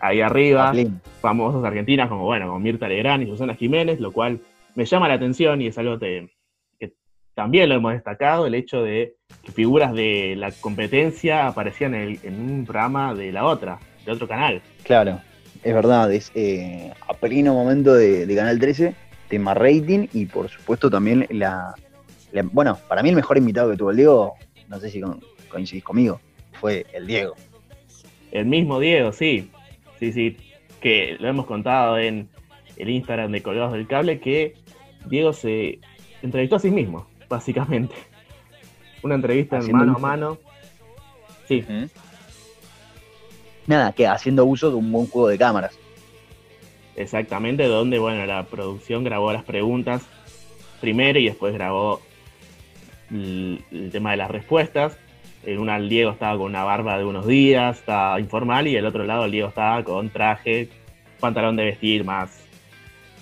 ahí 0.01 0.19
arriba. 0.19 0.69
A 0.69 0.71
pleno. 0.71 0.99
famosos 1.21 1.63
argentinas 1.63 2.09
como, 2.09 2.25
bueno, 2.25 2.47
como 2.47 2.59
Mirta 2.59 2.87
Legrand 2.89 3.23
y 3.23 3.27
Susana 3.27 3.55
Jiménez, 3.55 3.99
lo 4.01 4.11
cual 4.11 4.39
me 4.75 4.83
llama 4.85 5.07
la 5.07 5.13
atención 5.13 5.61
y 5.61 5.67
es 5.67 5.77
algo 5.77 5.97
que 5.99 6.27
también 7.39 7.69
lo 7.69 7.75
hemos 7.75 7.93
destacado, 7.93 8.45
el 8.47 8.53
hecho 8.53 8.83
de 8.83 9.13
que 9.43 9.53
figuras 9.53 9.93
de 9.93 10.35
la 10.37 10.51
competencia 10.51 11.47
aparecían 11.47 11.95
en, 11.95 12.01
el- 12.01 12.19
en 12.23 12.33
un 12.37 12.65
programa 12.65 13.13
de 13.15 13.31
la 13.31 13.45
otra, 13.45 13.79
de 14.05 14.11
otro 14.11 14.27
canal. 14.27 14.61
Claro, 14.83 15.21
es 15.63 15.73
verdad, 15.73 16.11
es 16.11 16.33
eh, 16.35 16.91
a 17.07 17.13
pleno 17.13 17.53
momento 17.53 17.93
de, 17.93 18.25
de 18.25 18.35
Canal 18.35 18.59
13, 18.59 18.93
tema 19.29 19.53
rating 19.53 20.07
y 20.11 20.25
por 20.25 20.49
supuesto 20.49 20.89
también 20.89 21.25
la, 21.29 21.73
la- 22.33 22.43
Bueno, 22.51 22.77
para 22.89 23.01
mí 23.03 23.07
el 23.07 23.15
mejor 23.15 23.37
invitado 23.37 23.71
que 23.71 23.77
tuvo 23.77 23.91
el 23.91 23.95
Diego, 23.95 24.33
no 24.67 24.77
sé 24.81 24.89
si 24.89 24.99
con- 24.99 25.21
coincidís 25.49 25.85
conmigo, 25.85 26.19
fue 26.59 26.85
el 26.91 27.07
Diego. 27.07 27.35
El 28.33 28.47
mismo 28.47 28.81
Diego, 28.81 29.13
sí, 29.13 29.49
sí, 29.97 30.11
sí, 30.11 30.35
que 30.81 31.15
lo 31.21 31.29
hemos 31.29 31.45
contado 31.45 31.97
en 31.97 32.27
el 32.75 32.89
Instagram 32.89 33.31
de 33.31 33.41
Colgados 33.41 33.71
del 33.71 33.87
Cable, 33.87 34.19
que 34.19 34.55
Diego 35.05 35.31
se 35.31 35.79
entrevistó 36.21 36.57
a 36.57 36.59
sí 36.59 36.69
mismo, 36.69 37.07
básicamente. 37.29 37.95
Una 39.01 39.15
entrevista 39.15 39.59
en 39.59 39.71
mano 39.71 39.95
a 39.95 39.99
mano. 39.99 40.37
Sí, 41.47 41.63
Nada, 43.65 43.91
que 43.93 44.07
haciendo 44.07 44.45
uso 44.45 44.69
de 44.69 44.75
un 44.75 44.91
buen 44.91 45.07
juego 45.07 45.27
de 45.27 45.37
cámaras. 45.37 45.77
Exactamente, 46.95 47.65
donde 47.65 47.99
bueno, 47.99 48.25
la 48.25 48.43
producción 48.43 49.03
grabó 49.03 49.31
las 49.31 49.43
preguntas 49.43 50.05
primero 50.81 51.19
y 51.19 51.25
después 51.25 51.53
grabó 51.53 52.01
el, 53.11 53.63
el 53.71 53.91
tema 53.91 54.11
de 54.11 54.17
las 54.17 54.31
respuestas. 54.31 54.97
En 55.45 55.59
una 55.59 55.77
el 55.77 55.87
Diego 55.87 56.11
estaba 56.11 56.37
con 56.37 56.47
una 56.47 56.63
barba 56.63 56.97
de 56.97 57.05
unos 57.05 57.25
días, 57.25 57.79
estaba 57.79 58.19
informal, 58.19 58.67
y 58.67 58.75
el 58.75 58.85
otro 58.85 59.05
lado 59.05 59.25
el 59.25 59.31
Diego 59.31 59.47
estaba 59.47 59.83
con 59.83 60.09
traje, 60.09 60.69
pantalón 61.19 61.55
de 61.55 61.65
vestir 61.65 62.03
más 62.03 62.43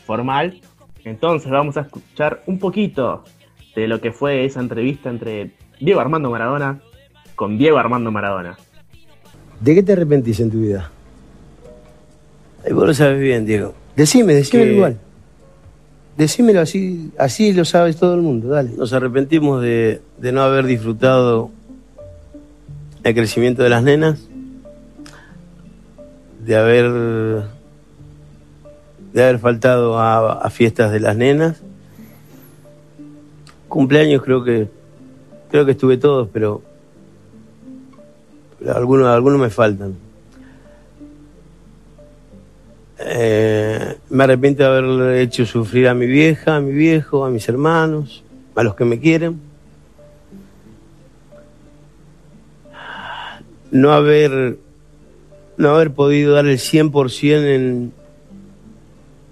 formal. 0.06 0.60
Entonces 1.04 1.52
vamos 1.52 1.78
a 1.78 1.82
escuchar 1.82 2.42
un 2.48 2.58
poquito 2.58 3.24
de 3.82 3.88
lo 3.88 4.02
que 4.02 4.12
fue 4.12 4.44
esa 4.46 4.60
entrevista 4.60 5.10
entre 5.10 5.52
Diego 5.80 6.00
Armando 6.00 6.32
Maradona 6.32 6.80
con 7.36 7.58
Diego 7.60 7.78
Armando 7.78 8.12
Maradona. 8.12 8.58
¿De 9.62 9.76
qué 9.76 9.84
te 9.84 9.94
arrepentís 9.94 10.40
en 10.40 10.50
tu 10.50 10.62
vida? 10.62 10.90
Ay, 12.66 12.74
vos 12.74 12.88
lo 12.88 12.94
sabes 12.96 13.20
bien, 13.20 13.46
Diego. 13.46 13.76
Decime, 13.96 14.34
decímelo 14.34 14.70
Que- 14.70 14.76
igual. 14.76 14.98
Decímelo 16.18 16.62
así, 16.62 17.12
así 17.20 17.54
lo 17.54 17.64
sabes 17.64 17.98
todo 17.98 18.16
el 18.16 18.22
mundo, 18.24 18.48
dale. 18.48 18.72
Nos 18.76 18.92
arrepentimos 18.94 19.62
de, 19.62 20.02
de 20.18 20.32
no 20.32 20.42
haber 20.42 20.66
disfrutado 20.66 21.52
el 23.04 23.14
crecimiento 23.14 23.62
de 23.62 23.70
las 23.70 23.84
nenas, 23.84 24.28
de 26.44 26.56
haber 26.56 27.44
de 29.14 29.24
haber 29.24 29.38
faltado 29.40 30.00
a, 30.00 30.34
a 30.42 30.50
fiestas 30.50 30.92
de 30.92 31.00
las 31.00 31.16
nenas 31.16 31.62
Cumpleaños 33.68 34.22
creo 34.24 34.44
que 34.44 34.68
creo 35.50 35.66
que 35.66 35.72
estuve 35.72 35.98
todos, 35.98 36.30
pero, 36.32 36.62
pero 38.60 38.76
algunos, 38.76 39.08
algunos 39.08 39.40
me 39.40 39.50
faltan. 39.50 39.96
Eh, 43.00 43.96
me 44.10 44.24
arrepiento 44.24 44.64
de 44.64 44.70
haber 44.70 45.18
hecho 45.18 45.46
sufrir 45.46 45.88
a 45.88 45.94
mi 45.94 46.08
vieja, 46.08 46.56
a 46.56 46.62
mi 46.62 46.72
viejo, 46.72 47.26
a 47.26 47.30
mis 47.30 47.48
hermanos, 47.48 48.24
a 48.56 48.64
los 48.64 48.76
que 48.76 48.86
me 48.86 49.00
quieren. 49.00 49.40
No 53.70 53.92
haber, 53.92 54.58
no 55.58 55.70
haber 55.70 55.92
podido 55.92 56.34
dar 56.34 56.48
el 56.48 56.58
100% 56.58 57.56
en, 57.56 57.94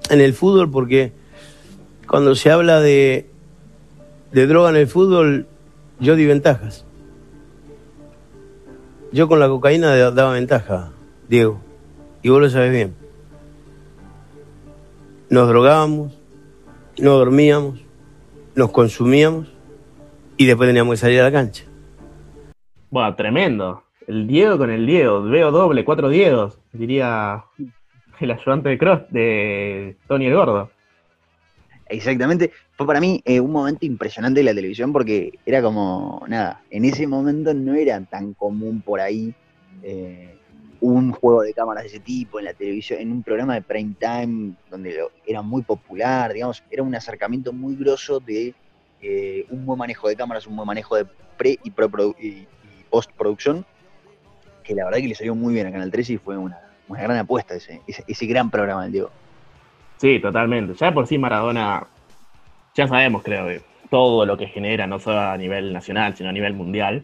en 0.10 0.22
el 0.22 0.34
fútbol 0.34 0.70
porque 0.70 1.14
cuando 2.08 2.36
se 2.36 2.52
habla 2.52 2.82
de, 2.82 3.28
de 4.36 4.48
droga 4.48 4.70
en 4.70 4.76
el 4.76 4.88
fútbol, 4.88 5.48
yo 6.02 6.18
di 6.18 6.26
ventajas. 6.26 6.86
Yo 9.14 9.30
con 9.30 9.40
la 9.40 9.48
cocaína 9.48 9.96
da- 9.96 10.12
daba 10.12 10.34
ventaja, 10.34 10.92
Diego, 11.30 11.62
y 12.22 12.28
vos 12.28 12.42
lo 12.42 12.50
sabes 12.50 12.70
bien. 12.72 12.94
Nos 15.30 15.48
drogábamos, 15.48 16.20
no 17.00 17.12
dormíamos, 17.12 17.80
nos 18.56 18.72
consumíamos 18.72 19.48
y 20.36 20.46
después 20.46 20.68
teníamos 20.68 20.94
que 20.96 20.98
salir 20.98 21.22
a 21.22 21.24
la 21.24 21.32
cancha. 21.32 21.64
Bueno, 22.90 23.16
tremendo. 23.16 23.84
El 24.06 24.28
Diego 24.28 24.58
con 24.58 24.70
el 24.70 24.86
Diego. 24.86 25.24
Veo 25.24 25.50
doble, 25.52 25.86
cuatro 25.86 26.10
Diegos, 26.10 26.60
diría 26.74 27.46
el 28.20 28.32
ayudante 28.32 28.68
de 28.68 28.78
Cross, 28.78 29.02
de 29.12 29.96
Tony 30.10 30.26
el 30.28 30.36
Gordo. 30.36 30.70
Exactamente. 31.88 32.52
Fue 32.76 32.88
para 32.88 33.00
mí 33.00 33.22
eh, 33.26 33.40
un 33.40 33.52
momento 33.52 33.86
impresionante 33.86 34.40
de 34.40 34.44
la 34.44 34.54
televisión 34.54 34.92
porque 34.92 35.38
era 35.46 35.62
como, 35.62 36.24
nada, 36.28 36.62
en 36.72 36.86
ese 36.86 37.06
momento 37.08 37.54
no 37.54 37.76
era 37.76 38.02
tan 38.02 38.34
común 38.34 38.82
por 38.82 39.00
ahí 39.00 39.34
eh, 39.84 40.36
un 40.82 41.12
juego 41.12 41.42
de 41.42 41.54
cámaras 41.54 41.84
de 41.84 41.90
ese 41.90 42.00
tipo 42.00 42.40
en 42.40 42.46
la 42.46 42.54
televisión, 42.54 43.00
en 43.00 43.12
un 43.12 43.24
programa 43.24 43.56
de 43.56 43.62
prime 43.62 43.96
time 44.00 44.54
donde 44.70 45.00
era 45.26 45.42
muy 45.42 45.62
popular, 45.62 46.34
digamos, 46.34 46.64
era 46.70 46.84
un 46.84 46.94
acercamiento 46.96 47.54
muy 47.54 47.76
grosso 47.76 48.20
de 48.20 48.54
eh, 49.02 49.46
un 49.50 49.66
buen 49.66 49.80
manejo 49.80 50.08
de 50.08 50.16
cámaras, 50.16 50.48
un 50.48 50.56
buen 50.56 50.68
manejo 50.68 50.96
de 50.96 51.06
pre 51.38 51.60
y, 51.64 51.70
y, 51.70 52.28
y 52.28 52.48
postproducción, 52.90 53.66
que 54.64 54.74
la 54.74 54.86
verdad 54.86 55.00
que 55.00 55.08
le 55.08 55.16
salió 55.16 55.36
muy 55.36 55.54
bien 55.54 55.68
a 55.68 55.72
Canal 55.72 55.92
13 55.92 56.14
y 56.14 56.18
fue 56.18 56.38
una, 56.38 56.60
una 56.88 57.02
gran 57.02 57.18
apuesta 57.18 57.56
ese, 57.56 57.82
ese, 57.88 58.04
ese 58.08 58.26
gran 58.26 58.50
programa 58.50 58.84
del 58.84 58.92
Diego. 58.92 59.12
Sí, 59.98 60.20
totalmente. 60.20 60.74
Ya 60.74 60.94
por 60.94 61.08
sí 61.08 61.18
Maradona, 61.18 61.88
ya 62.76 62.88
sabemos, 62.88 63.24
creo, 63.24 63.46
de 63.46 63.62
todo 63.90 64.26
lo 64.26 64.38
que 64.38 64.48
genera, 64.48 64.88
no 64.88 65.00
solo 65.00 65.20
a 65.20 65.38
nivel 65.38 65.72
nacional, 65.74 66.16
sino 66.16 66.30
a 66.30 66.34
nivel 66.34 66.54
mundial. 66.54 67.04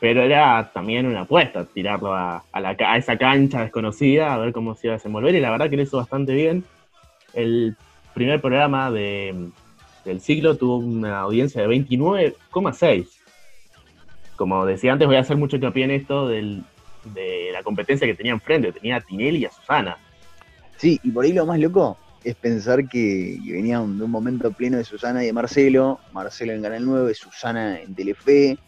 Pero 0.00 0.22
era 0.22 0.70
también 0.72 1.06
una 1.06 1.22
apuesta 1.22 1.64
tirarlo 1.64 2.14
a, 2.14 2.44
la 2.54 2.76
a 2.78 2.96
esa 2.96 3.16
cancha 3.16 3.62
desconocida, 3.62 4.34
a 4.34 4.38
ver 4.38 4.52
cómo 4.52 4.74
se 4.74 4.86
iba 4.86 4.94
a 4.94 4.98
desenvolver. 4.98 5.34
Y 5.34 5.40
la 5.40 5.50
verdad 5.50 5.70
que 5.70 5.76
lo 5.76 5.82
hizo 5.82 5.96
bastante 5.98 6.34
bien. 6.34 6.64
El 7.32 7.76
primer 8.12 8.40
programa 8.40 8.90
de, 8.90 9.48
del 10.04 10.20
siglo 10.20 10.56
tuvo 10.56 10.78
una 10.78 11.20
audiencia 11.20 11.62
de 11.62 11.68
29,6. 11.68 13.06
Como 14.36 14.66
decía 14.66 14.92
antes, 14.92 15.06
voy 15.06 15.16
a 15.16 15.20
hacer 15.20 15.36
mucho 15.36 15.56
hincapié 15.56 15.84
en 15.84 15.90
esto 15.92 16.28
del- 16.28 16.64
de 17.04 17.50
la 17.52 17.62
competencia 17.62 18.06
que 18.06 18.14
tenía 18.14 18.32
enfrente. 18.32 18.72
Tenía 18.72 18.96
a 18.96 19.00
Tinelli 19.00 19.38
y 19.38 19.44
a 19.44 19.50
Susana. 19.50 19.96
Sí, 20.76 20.98
y 21.02 21.10
por 21.10 21.24
ahí 21.24 21.32
lo 21.32 21.46
más 21.46 21.58
loco 21.58 21.96
es 22.24 22.34
pensar 22.36 22.88
que, 22.88 23.38
que 23.44 23.52
de 23.52 23.76
un 23.76 24.10
momento 24.10 24.50
pleno 24.50 24.78
de 24.78 24.84
Susana 24.84 25.22
y 25.22 25.26
de 25.26 25.32
Marcelo, 25.32 26.00
Marcelo 26.12 26.52
en 26.52 26.62
Canal 26.62 26.84
9, 26.84 27.14
Susana 27.14 27.78
en 27.80 27.94
Telefe, 27.94 28.58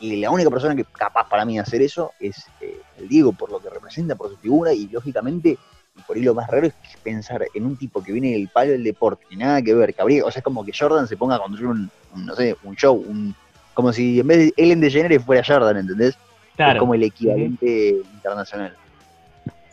y 0.00 0.16
la 0.16 0.30
única 0.30 0.50
persona 0.50 0.76
que 0.76 0.84
capaz 0.84 1.28
para 1.28 1.44
mí 1.44 1.54
de 1.54 1.60
hacer 1.60 1.80
eso 1.82 2.12
es 2.20 2.46
eh, 2.60 2.78
el 2.98 3.08
Diego, 3.08 3.32
por 3.32 3.50
lo 3.50 3.58
que 3.58 3.70
representa, 3.70 4.14
por 4.14 4.28
su 4.30 4.36
figura, 4.36 4.72
y 4.74 4.86
lógicamente, 4.88 5.56
y 5.96 6.02
por 6.06 6.16
ahí 6.16 6.22
lo 6.22 6.34
más 6.34 6.48
raro 6.48 6.66
es 6.66 6.74
que 6.74 6.98
pensar 7.02 7.44
en 7.54 7.64
un 7.64 7.76
tipo 7.76 8.02
que 8.02 8.12
viene 8.12 8.32
del 8.32 8.48
palo 8.48 8.72
del 8.72 8.84
deporte, 8.84 9.24
y 9.30 9.36
nada 9.36 9.62
que 9.62 9.74
ver, 9.74 9.94
que 9.94 10.02
habría, 10.02 10.24
o 10.24 10.30
sea, 10.30 10.40
es 10.40 10.44
como 10.44 10.64
que 10.64 10.72
Jordan 10.78 11.08
se 11.08 11.16
ponga 11.16 11.36
a 11.36 11.40
conducir 11.40 11.66
un, 11.66 11.90
un, 12.14 12.26
no 12.26 12.34
sé, 12.34 12.54
un 12.64 12.76
show, 12.76 12.94
un, 12.94 13.34
como 13.72 13.94
si 13.94 14.20
en 14.20 14.26
vez 14.26 14.38
de 14.38 14.52
Ellen 14.58 14.80
DeGeneres 14.80 15.24
fuera 15.24 15.42
Jordan, 15.46 15.78
¿entendés? 15.78 16.18
Claro. 16.56 16.74
Es 16.74 16.78
como 16.78 16.94
el 16.94 17.02
equivalente 17.02 18.02
internacional. 18.12 18.76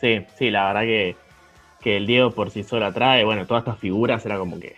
Sí, 0.00 0.24
sí, 0.38 0.50
la 0.50 0.68
verdad 0.68 0.82
que, 0.82 1.16
que 1.80 1.96
el 1.96 2.06
Diego 2.06 2.30
por 2.32 2.50
sí 2.50 2.62
solo 2.62 2.86
atrae. 2.86 3.24
Bueno, 3.24 3.46
todas 3.46 3.62
estas 3.62 3.78
figuras 3.78 4.24
era 4.26 4.38
como 4.38 4.58
que, 4.58 4.74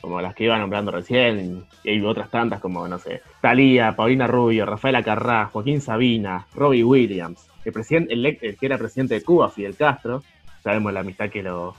como 0.00 0.20
las 0.20 0.34
que 0.34 0.44
iba 0.44 0.58
nombrando 0.58 0.90
recién, 0.90 1.64
y 1.84 2.00
otras 2.02 2.30
tantas 2.30 2.60
como, 2.60 2.86
no 2.86 2.98
sé, 2.98 3.22
Talía, 3.40 3.96
Paulina 3.96 4.26
Rubio, 4.26 4.66
Rafaela 4.66 5.02
Carrá, 5.02 5.46
Joaquín 5.46 5.80
Sabina, 5.80 6.46
Robbie 6.54 6.84
Williams, 6.84 7.48
el, 7.64 7.72
presidente, 7.72 8.14
el, 8.14 8.38
que 8.38 8.66
era 8.66 8.78
presidente 8.78 9.14
de 9.14 9.22
Cuba, 9.22 9.50
Fidel 9.50 9.76
Castro. 9.76 10.22
Sabemos 10.62 10.92
la 10.92 11.00
amistad 11.00 11.30
que 11.30 11.42
lo, 11.42 11.74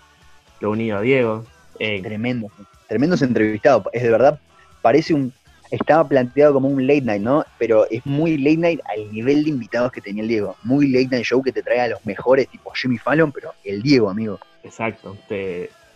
lo 0.59 0.71
unió 0.71 0.97
a 0.97 1.01
Diego. 1.01 1.45
Eh, 1.79 2.01
Tremendo, 2.01 2.51
tremendos 2.87 3.21
entrevistados. 3.21 3.85
Es 3.93 4.03
de 4.03 4.09
verdad, 4.09 4.39
parece 4.81 5.13
un. 5.13 5.33
Estaba 5.71 6.07
planteado 6.07 6.53
como 6.53 6.67
un 6.67 6.85
late 6.87 7.01
night, 7.01 7.21
¿no? 7.21 7.45
Pero 7.57 7.85
es 7.89 8.05
muy 8.05 8.37
late 8.37 8.57
night 8.57 8.79
al 8.85 9.11
nivel 9.11 9.43
de 9.43 9.49
invitados 9.51 9.91
que 9.91 10.01
tenía 10.01 10.23
el 10.23 10.29
Diego. 10.29 10.55
Muy 10.63 10.89
late 10.89 11.09
night 11.11 11.25
show 11.25 11.41
que 11.43 11.51
te 11.51 11.61
trae 11.61 11.81
a 11.81 11.87
los 11.89 12.05
mejores, 12.05 12.47
tipo 12.47 12.71
Jimmy 12.71 12.97
Fallon, 12.97 13.31
pero 13.31 13.53
el 13.63 13.81
Diego, 13.81 14.09
amigo. 14.09 14.39
Exacto. 14.63 15.15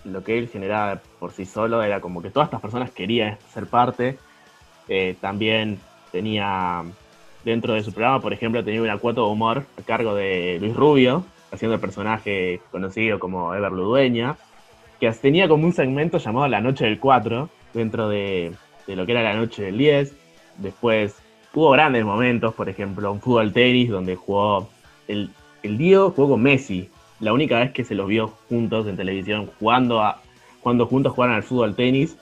lo 0.06 0.24
que 0.24 0.38
él 0.38 0.50
generaba 0.50 1.02
por 1.20 1.32
sí 1.32 1.46
solo 1.46 1.82
era 1.82 2.02
como 2.02 2.22
que 2.22 2.30
todas 2.30 2.48
estas 2.48 2.62
personas 2.62 2.92
querían 2.92 3.38
ser 3.54 3.66
parte. 3.68 4.18
Eh, 4.88 5.16
también 5.20 5.80
tenía 6.12 6.84
dentro 7.44 7.74
de 7.74 7.84
su 7.84 7.92
programa, 7.92 8.22
por 8.22 8.34
ejemplo, 8.34 8.64
tenía 8.64 8.82
una 8.82 8.98
cuota 8.98 9.22
de 9.22 9.28
humor 9.28 9.66
a 9.78 9.82
cargo 9.84 10.16
de 10.16 10.58
Luis 10.60 10.76
Rubio, 10.76 11.26
haciendo 11.52 11.76
el 11.76 11.82
personaje 11.82 12.62
conocido 12.72 13.20
como 13.20 13.54
Ever 13.54 13.72
Ludueña, 13.72 14.38
que 15.00 15.12
tenía 15.12 15.48
como 15.48 15.66
un 15.66 15.74
segmento 15.74 16.18
llamado 16.18 16.48
La 16.48 16.62
Noche 16.62 16.86
del 16.86 17.00
4, 17.00 17.50
dentro 17.74 18.10
de, 18.10 18.54
de 18.88 18.96
lo 18.96 19.06
que 19.06 19.12
era 19.14 19.24
la 19.24 19.34
Noche 19.36 19.64
del 19.64 19.78
10. 19.78 20.14
Después 20.58 21.16
hubo 21.54 21.72
grandes 21.72 22.04
momentos, 22.06 22.54
por 22.54 22.70
ejemplo, 22.70 23.12
un 23.12 23.22
fútbol 23.22 23.54
tenis 23.54 23.90
donde 23.90 24.16
jugó 24.16 24.70
el, 25.08 25.30
el 25.64 25.78
Diego 25.78 26.12
jugó 26.12 26.30
con 26.32 26.42
Messi, 26.42 26.90
la 27.20 27.34
única 27.34 27.60
vez 27.60 27.72
que 27.72 27.84
se 27.84 27.96
los 27.96 28.08
vio 28.08 28.34
juntos 28.50 28.88
en 28.88 28.98
televisión 28.98 29.50
jugando 29.60 30.02
a 30.02 30.20
cuando 30.62 30.86
juntos 30.86 31.14
jugaron 31.14 31.36
al 31.36 31.44
fútbol 31.44 31.76
tenis. 31.76 32.18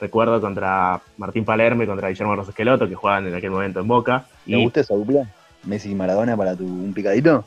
Recuerdo 0.00 0.40
contra 0.40 1.00
Martín 1.16 1.44
Palermo 1.44 1.82
y 1.84 1.86
contra 1.86 2.08
Guillermo 2.08 2.34
Rosas 2.34 2.50
Esqueloto, 2.50 2.88
que 2.88 2.94
jugaban 2.96 3.26
en 3.26 3.34
aquel 3.34 3.50
momento 3.50 3.80
en 3.80 3.88
Boca. 3.88 4.26
¿Te 4.50 4.58
Y 4.58 4.62
gusta 4.62 4.80
esa 4.80 4.94
dupla? 4.94 5.26
Messi 5.62 5.90
y 5.92 5.94
Maradona 5.94 6.36
para 6.36 6.54
tu 6.56 6.64
un 6.64 6.92
picadito? 6.92 7.44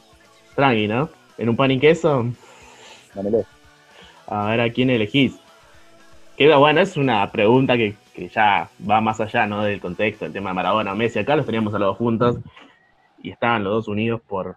tranqui, 0.55 0.88
¿no? 0.88 1.10
En 1.38 1.50
un 1.50 1.55
pan 1.55 1.69
y 1.72 1.79
queso, 1.79 2.25
Dámelo. 3.13 3.46
a 4.27 4.46
ver 4.48 4.62
a 4.62 4.69
quién 4.72 4.89
elegís. 4.89 5.36
Queda 6.36 6.57
bueno, 6.57 6.81
es 6.81 6.98
una 6.98 7.31
pregunta 7.31 7.77
que, 7.77 7.96
que 8.17 8.27
ya 8.29 8.67
va 8.89 9.00
más 9.00 9.21
allá 9.21 9.45
¿no? 9.45 9.62
del 9.62 9.79
contexto, 9.79 10.25
el 10.25 10.33
tema 10.33 10.50
de 10.50 10.55
Maradona, 10.55 10.95
Messi. 10.95 11.19
Acá 11.19 11.36
los 11.36 11.45
teníamos 11.45 11.71
a 11.75 11.77
los 11.77 11.89
dos 11.89 11.97
juntos 11.97 12.39
y 13.21 13.29
estaban 13.29 13.63
los 13.63 13.74
dos 13.74 13.88
unidos 13.88 14.21
por, 14.27 14.55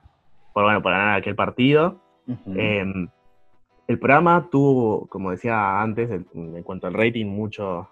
por, 0.54 0.64
bueno, 0.64 0.80
por 0.80 0.92
ganar 0.92 1.18
aquel 1.18 1.34
partido. 1.34 2.00
Eh, 2.56 2.82
el 3.86 3.98
programa 3.98 4.48
tuvo, 4.50 5.06
como 5.08 5.30
decía 5.30 5.82
antes, 5.82 6.10
el- 6.10 6.24
en 6.32 6.62
cuanto 6.62 6.86
al 6.86 6.94
rating, 6.94 7.26
mucho, 7.26 7.86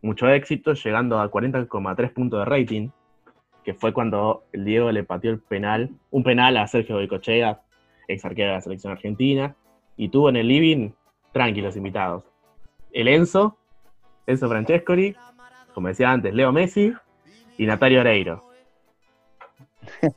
mucho 0.00 0.26
éxito, 0.30 0.72
llegando 0.72 1.20
a 1.20 1.30
40,3 1.30 2.10
puntos 2.12 2.38
de 2.38 2.44
rating, 2.46 2.88
que 3.62 3.74
fue 3.74 3.92
cuando 3.92 4.44
el 4.54 4.64
Diego 4.64 4.90
le 4.90 5.04
pateó 5.04 5.32
el 5.32 5.38
penal, 5.40 5.90
un 6.10 6.22
penal 6.24 6.56
a 6.56 6.66
Sergio 6.66 6.96
Goicochea, 6.96 7.60
ex 8.08 8.24
arquero 8.24 8.48
de 8.48 8.54
la 8.54 8.60
selección 8.62 8.92
argentina, 8.94 9.54
y 9.98 10.08
tuvo 10.08 10.30
en 10.30 10.36
el 10.36 10.48
living 10.48 10.92
tranquilos 11.32 11.76
invitados. 11.76 12.24
El 12.90 13.06
Enzo, 13.08 13.58
Enzo 14.30 14.48
Francescoli, 14.48 15.16
como 15.74 15.88
decía 15.88 16.10
antes, 16.10 16.34
Leo 16.34 16.52
Messi 16.52 16.92
y 17.58 17.66
Natalia 17.66 18.00
Oreiro. 18.00 18.42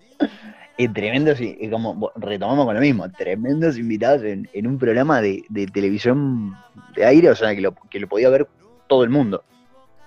Eh, 0.75 0.89
tremendos, 0.89 1.39
y 1.39 1.55
y 1.61 1.69
como 1.69 2.11
retomamos 2.15 2.65
con 2.65 2.73
lo 2.73 2.81
mismo, 2.81 3.07
tremendos 3.11 3.77
invitados 3.77 4.23
en, 4.23 4.49
en 4.53 4.65
un 4.65 4.79
programa 4.79 5.21
de, 5.21 5.43
de 5.49 5.67
televisión 5.67 6.55
de 6.95 7.05
aire, 7.05 7.29
o 7.29 7.35
sea, 7.35 7.53
que 7.53 7.61
lo, 7.61 7.75
que 7.91 7.99
lo 7.99 8.07
podía 8.07 8.27
ver 8.31 8.47
todo 8.87 9.03
el 9.03 9.11
mundo. 9.11 9.43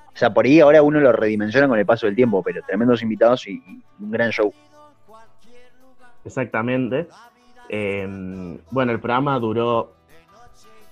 O 0.08 0.16
sea, 0.16 0.34
por 0.34 0.44
ahí 0.44 0.58
ahora 0.58 0.82
uno 0.82 0.98
lo 0.98 1.12
redimensiona 1.12 1.68
con 1.68 1.78
el 1.78 1.86
paso 1.86 2.06
del 2.06 2.16
tiempo, 2.16 2.42
pero 2.42 2.62
tremendos 2.66 3.00
invitados 3.00 3.46
y, 3.46 3.52
y 3.52 3.82
un 4.00 4.10
gran 4.10 4.30
show. 4.30 4.52
Exactamente. 6.25 7.06
Eh, 7.68 8.58
bueno, 8.70 8.92
el 8.92 8.98
programa 8.98 9.38
duró 9.38 9.94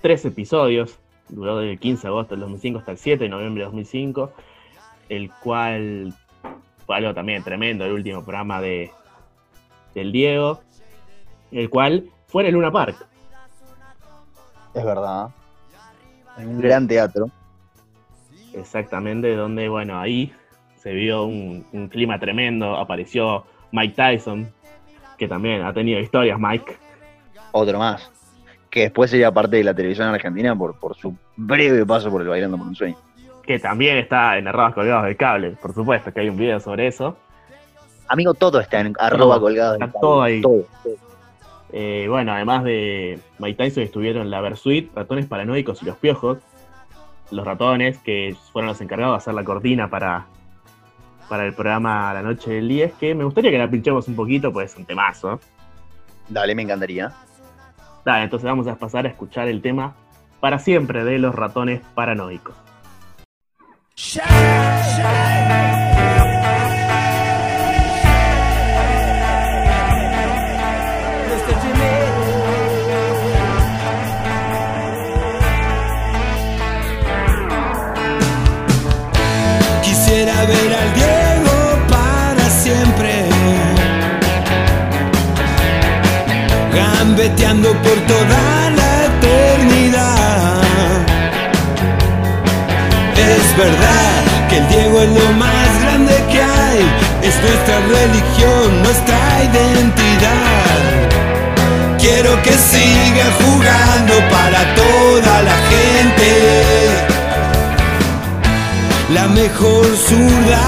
tres 0.01 0.25
episodios. 0.25 0.99
Duró 1.35 1.59
del 1.59 1.79
15 1.79 2.03
de 2.03 2.09
agosto 2.09 2.35
del 2.35 2.41
2005 2.43 2.79
hasta 2.79 2.93
el 2.93 2.99
7 2.99 3.25
de 3.25 3.29
noviembre 3.29 3.63
de 3.63 3.65
2005. 3.67 4.33
El 5.09 5.31
cual 5.43 6.15
fue 6.87 6.97
algo 6.97 7.13
también 7.13 7.43
tremendo, 7.43 7.85
el 7.85 7.93
último 7.93 8.23
programa 8.23 8.61
de, 8.61 8.91
del 9.95 10.13
Diego. 10.13 10.61
El 11.51 11.69
cual 11.69 12.09
fue 12.29 12.43
en 12.43 12.49
el 12.49 12.55
Luna 12.55 12.71
Park. 12.71 13.07
Es 14.75 14.85
verdad. 14.85 15.31
En 16.39 16.49
un 16.49 16.61
gran 16.61 16.87
teatro. 16.87 17.29
Exactamente, 18.53 19.35
donde, 19.35 19.69
bueno, 19.69 19.99
ahí 19.99 20.33
se 20.77 20.93
vio 20.93 21.25
un, 21.25 21.67
un 21.73 21.89
clima 21.89 22.21
tremendo. 22.21 22.77
Apareció 22.77 23.45
Mike 23.73 23.95
Tyson, 23.95 24.53
que 25.19 25.27
también 25.27 25.63
ha 25.63 25.73
tenido 25.73 25.99
historias, 25.99 26.39
Mike. 26.39 26.77
Otro 27.53 27.79
más. 27.79 28.11
Que 28.75 28.81
después 28.81 29.09
sería 29.09 29.31
parte 29.31 29.57
de 29.57 29.63
la 29.63 29.73
televisión 29.73 30.09
argentina 30.09 30.57
por, 30.57 30.75
por 30.81 30.97
su 30.97 31.17
breve 31.37 31.87
paso 31.87 32.11
por 32.11 32.23
el 32.23 32.27
Bailando 32.27 32.59
por 32.59 32.67
un 32.67 32.75
Sueño. 32.75 32.97
que 33.45 33.61
también 33.61 33.99
está 33.99 34.37
en 34.37 34.49
Errados 34.49 34.75
Colgados 34.75 35.05
del 35.05 35.17
Cable, 35.17 35.53
por 35.53 35.73
supuesto, 35.73 36.13
que 36.13 36.19
hay 36.19 36.29
un 36.29 36.37
video 36.37 36.59
sobre 36.59 36.89
eso. 36.89 37.17
Amigo, 38.09 38.35
todo 38.35 38.59
está 38.59 38.81
en 38.81 38.93
arroba 38.99 39.39
colgado. 39.39 39.75
Está 39.75 39.93
todo 39.93 40.23
ahí. 40.23 40.43
Eh, 41.73 42.07
bueno, 42.09 42.33
además 42.33 42.65
de 42.65 43.21
Mike 43.39 43.63
Tyson 43.63 43.85
estuvieron 43.85 44.29
la 44.29 44.41
Versuit, 44.41 44.91
Ratones 44.93 45.27
Paranoicos 45.27 45.81
y 45.83 45.87
Los 45.87 45.97
Piojos. 45.99 46.39
Los 47.31 47.47
ratones 47.47 47.99
que 47.99 48.37
fueron 48.53 48.69
los 48.71 48.81
encargados 48.81 49.15
de 49.15 49.19
hacer 49.19 49.35
la 49.35 49.45
cortina 49.45 49.89
para, 49.89 50.27
para 51.29 51.47
el 51.47 51.55
programa 51.55 52.13
La 52.13 52.23
Noche 52.23 52.51
del 52.51 52.67
10, 52.67 52.95
que 52.95 53.15
me 53.15 53.23
gustaría 53.23 53.53
que 53.53 53.59
la 53.59 53.71
pinchemos 53.71 54.09
un 54.09 54.17
poquito, 54.17 54.53
pues 54.53 54.73
es 54.73 54.79
un 54.79 54.85
temazo. 54.85 55.39
Dale, 56.29 56.57
me 56.57 56.63
encantaría. 56.63 57.13
Entonces 58.07 58.45
vamos 58.45 58.67
a 58.67 58.77
pasar 58.77 59.07
a 59.07 59.09
escuchar 59.09 59.49
el 59.49 59.63
tema 59.63 59.95
Para 60.41 60.59
siempre 60.59 61.05
de 61.05 61.19
los 61.19 61.35
ratones 61.35 61.81
paranoicos. 61.95 62.55
Gambeteando 86.99 87.71
por 87.83 87.99
toda 88.07 88.71
la 88.79 89.05
eternidad. 89.11 90.63
Es 93.17 93.57
verdad 93.57 94.23
que 94.49 94.57
el 94.59 94.69
Diego 94.69 95.01
es 95.03 95.11
lo 95.11 95.33
más 95.33 95.71
grande 95.83 96.15
que 96.31 96.43
hay. 96.43 96.81
Es 97.23 97.35
nuestra 97.41 97.77
religión, 97.97 98.83
nuestra 98.83 99.19
identidad. 99.49 100.75
Quiero 101.99 102.43
que 102.43 102.53
siga 102.53 103.27
jugando 103.43 104.15
para 104.31 104.61
toda 104.75 105.43
la 105.43 105.57
gente 105.73 107.05
la 109.15 109.29
mejor 109.29 109.87
zurda. 109.97 110.61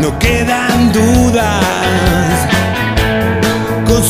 No 0.00 0.18
quedan 0.18 0.92
dudas. 0.92 2.53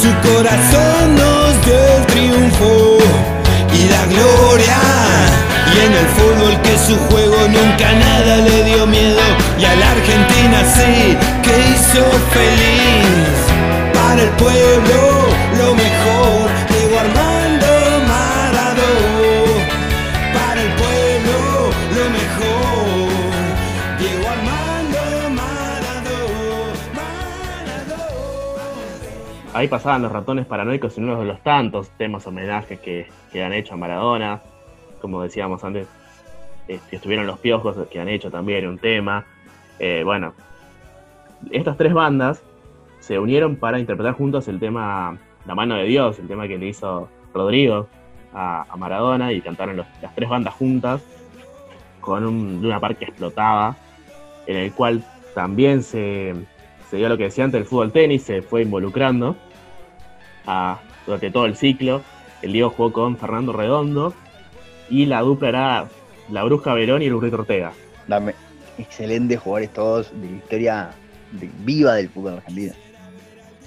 Su 0.03 0.13
corazón 0.29 1.15
nos 1.15 1.65
dio 1.65 1.97
el 1.97 2.07
triunfo 2.07 2.99
y 3.73 3.89
la 3.89 4.05
gloria. 4.07 4.77
Y 5.73 5.87
en 5.87 5.93
el 5.93 6.07
fútbol 6.17 6.61
que 6.63 6.77
su 6.79 6.97
juego 7.09 7.37
nunca 7.49 7.93
nada 7.93 8.37
le 8.39 8.65
dio 8.65 8.87
miedo. 8.87 9.21
Y 9.59 9.65
a 9.65 9.75
la 9.77 9.91
Argentina 9.93 10.65
sí 10.75 11.17
que 11.43 11.55
hizo 11.71 12.05
feliz. 12.35 13.37
Para 13.95 14.23
el 14.23 14.31
pueblo 14.31 15.29
lo 15.59 15.75
mejor. 15.75 16.44
Ahí 29.55 29.69
pasaban 29.69 30.03
los 30.03 30.11
ratones 30.11 30.47
paranoicos 30.47 30.99
en 30.99 31.05
uno 31.05 31.21
de 31.21 31.27
los 31.27 31.41
tantos 31.45 31.89
temas 31.91 32.27
homenajes 32.27 32.81
que, 32.81 33.07
que 33.33 33.45
han 33.45 33.53
hecho 33.53 33.75
a 33.75 33.77
Maradona. 33.77 34.41
Como 35.01 35.23
decíamos 35.23 35.63
antes, 35.63 35.87
este, 36.67 36.97
estuvieron 36.97 37.27
los 37.29 37.39
piojos 37.39 37.77
que 37.89 38.01
han 38.01 38.09
hecho 38.09 38.33
también 38.33 38.67
un 38.67 38.79
tema. 38.79 39.25
Eh, 39.79 40.03
bueno, 40.05 40.35
estas 41.53 41.77
tres 41.77 41.93
bandas 41.95 42.43
se 42.99 43.19
unieron 43.19 43.55
para 43.55 43.79
interpretar 43.79 44.15
juntos 44.15 44.49
el 44.49 44.59
tema 44.59 45.19
La 45.47 45.55
mano 45.55 45.77
de 45.77 45.85
Dios, 45.85 46.19
el 46.19 46.27
tema 46.27 46.49
que 46.49 46.59
le 46.59 46.67
hizo 46.67 47.09
Rodrigo 47.33 47.87
a, 48.33 48.67
Maradona 48.77 49.33
y 49.33 49.41
cantaron 49.41 49.77
las 49.77 50.15
tres 50.17 50.29
bandas 50.29 50.55
juntas 50.55 51.01
con 52.01 52.25
un 52.27 52.61
Luna 52.61 52.81
Park 52.81 52.99
que 52.99 53.05
explotaba, 53.05 53.77
en 54.47 54.57
el 54.57 54.73
cual 54.73 55.05
también 55.33 55.83
se, 55.83 56.35
se 56.95 56.99
dio 56.99 57.09
lo 57.09 57.17
que 57.19 57.25
decía 57.25 57.43
antes, 57.43 57.61
el 57.61 57.67
fútbol 57.67 57.91
tenis 57.91 58.23
se 58.23 58.41
fue 58.41 58.63
involucrando 58.63 59.35
a- 60.47 60.79
durante 61.07 61.29
todo 61.33 61.47
el 61.47 61.57
ciclo. 61.57 62.03
El 62.41 62.53
Diego 62.53 62.71
jugó 62.71 62.93
con 62.93 63.17
Fernando 63.17 63.53
Redondo 63.53 64.15
y 64.89 65.07
la 65.07 65.21
dupla 65.23 65.49
era 65.49 65.89
la 66.31 66.45
Bruja 66.45 66.73
Verón 66.73 67.03
y 67.03 67.07
el 67.07 67.15
Burrito 67.15 67.37
Ortega. 67.37 67.73
Dame 68.07 68.35
excelentes 68.79 69.41
jugadores 69.41 69.73
todos 69.73 70.13
de 70.21 70.31
la 70.31 70.37
historia 70.37 70.91
de- 71.33 71.51
viva 71.65 71.95
del 71.95 72.09
fútbol 72.11 72.35
argentino. 72.35 72.75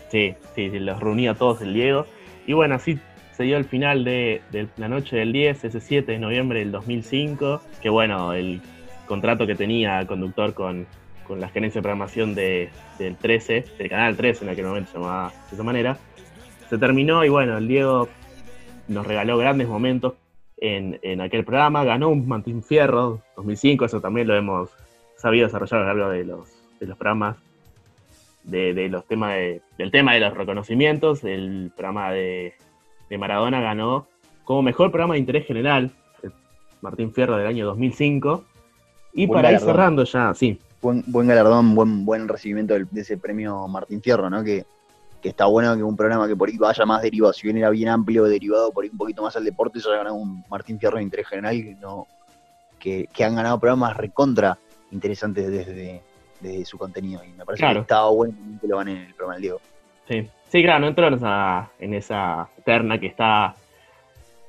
Sí, 0.09 0.33
sí, 0.55 0.69
sí, 0.69 0.79
los 0.79 0.97
reunía 1.01 1.33
todos 1.33 1.61
el 1.61 1.73
Diego. 1.73 2.05
Y 2.45 2.53
bueno, 2.53 2.75
así 2.75 2.97
se 3.35 3.43
dio 3.43 3.57
el 3.57 3.65
final 3.65 4.05
de, 4.05 4.41
de 4.51 4.67
la 4.77 4.87
noche 4.87 5.17
del 5.17 5.33
10, 5.33 5.65
ese 5.65 5.81
7 5.81 6.13
de 6.13 6.19
noviembre 6.19 6.59
del 6.59 6.71
2005. 6.71 7.61
Que 7.81 7.89
bueno, 7.89 8.31
el 8.31 8.61
contrato 9.05 9.45
que 9.45 9.55
tenía 9.55 9.99
el 9.99 10.07
conductor 10.07 10.53
con, 10.53 10.87
con 11.27 11.39
la 11.41 11.49
gerencia 11.49 11.79
de 11.79 11.83
programación 11.83 12.33
de, 12.35 12.69
del 12.97 13.15
13, 13.17 13.65
del 13.77 13.89
canal 13.89 14.15
13 14.15 14.45
en 14.45 14.51
aquel 14.51 14.65
momento 14.65 14.91
se 14.91 14.97
llamaba 14.97 15.31
de 15.49 15.53
esa 15.55 15.63
manera, 15.63 15.97
se 16.69 16.77
terminó 16.77 17.23
y 17.25 17.29
bueno, 17.29 17.57
el 17.57 17.67
Diego 17.67 18.07
nos 18.87 19.05
regaló 19.05 19.37
grandes 19.37 19.67
momentos 19.67 20.13
en, 20.57 20.99
en 21.01 21.21
aquel 21.21 21.43
programa. 21.43 21.83
Ganó 21.83 22.09
un 22.09 22.27
Martín 22.27 22.63
Fierro 22.63 23.21
2005, 23.35 23.85
eso 23.85 24.01
también 24.01 24.27
lo 24.27 24.35
hemos 24.35 24.69
sabido 25.17 25.45
desarrollar 25.47 25.81
a 25.81 25.83
lo 25.83 25.87
largo 25.87 26.09
de 26.11 26.23
los, 26.25 26.49
de 26.79 26.87
los 26.87 26.97
programas 26.97 27.35
de, 28.43 28.73
de 28.73 28.87
los 28.89 29.05
temas 29.05 29.33
de- 29.35 29.61
del 29.77 29.91
tema 29.91 30.13
de 30.13 30.21
los 30.21 30.33
reconocimientos, 30.33 31.23
el 31.23 31.71
programa 31.75 32.11
de, 32.11 32.53
de 33.09 33.17
Maradona 33.17 33.59
ganó 33.61 34.07
como 34.45 34.61
mejor 34.61 34.89
programa 34.91 35.15
de 35.15 35.19
interés 35.19 35.45
general, 35.45 35.91
el 36.23 36.31
Martín 36.81 37.13
Fierro 37.13 37.35
del 37.35 37.47
año 37.47 37.65
2005. 37.65 38.45
Y 39.13 39.25
Buen 39.25 39.37
para 39.41 39.51
ir 39.51 39.59
cerrando 39.59 40.03
ya, 40.05 40.33
sí, 40.33 40.59
Buen, 40.81 41.03
buen 41.07 41.27
galardón, 41.27 41.73
buen, 41.75 42.05
buen 42.05 42.27
recibimiento 42.27 42.73
del- 42.75 42.87
de 42.91 43.01
ese 43.01 43.17
premio 43.17 43.67
Martín 43.67 44.01
Fierro, 44.01 44.29
¿no? 44.29 44.43
Que, 44.43 44.65
que 45.21 45.29
está 45.29 45.45
bueno 45.47 45.75
que 45.75 45.81
un 45.83 45.97
programa 45.97 46.27
que 46.27 46.35
por 46.35 46.49
ahí 46.49 46.57
vaya 46.57 46.85
más 46.85 47.01
derivado, 47.01 47.33
si 47.33 47.47
bien 47.47 47.57
era 47.57 47.69
bien 47.71 47.89
amplio, 47.89 48.25
derivado 48.25 48.71
por 48.71 48.83
ahí 48.83 48.89
un 48.91 48.97
poquito 48.97 49.23
más 49.23 49.35
al 49.35 49.43
deporte, 49.43 49.79
se 49.79 49.87
haya 49.89 49.97
ganado 49.97 50.15
un 50.15 50.43
Martín 50.49 50.79
Fierro 50.79 50.97
de 50.97 51.03
interés 51.03 51.27
general 51.27 51.55
que, 51.55 51.75
no, 51.81 52.05
que, 52.79 53.09
que 53.11 53.23
han 53.23 53.35
ganado 53.35 53.59
programas 53.59 53.97
recontra 53.97 54.57
interesantes 54.91 55.49
desde, 55.49 56.01
desde 56.39 56.65
su 56.65 56.77
contenido. 56.77 57.23
Y 57.23 57.29
me 57.33 57.43
parece 57.43 57.61
Claro. 57.61 57.79
que 57.79 57.81
estaba 57.81 58.09
bueno 58.11 58.35
que 58.61 58.67
lo 58.67 58.75
van 58.77 58.89
en 58.89 58.97
el 58.97 59.13
programa 59.15 59.33
del 59.35 59.41
Diego. 59.41 59.61
sí. 60.07 60.29
Sí, 60.49 60.63
claro, 60.63 60.79
no 60.79 60.87
entró 60.87 61.07
en 61.09 61.15
esa, 61.15 61.69
en 61.77 61.93
esa 61.93 62.47
terna 62.63 62.97
que 62.97 63.07
está, 63.07 63.53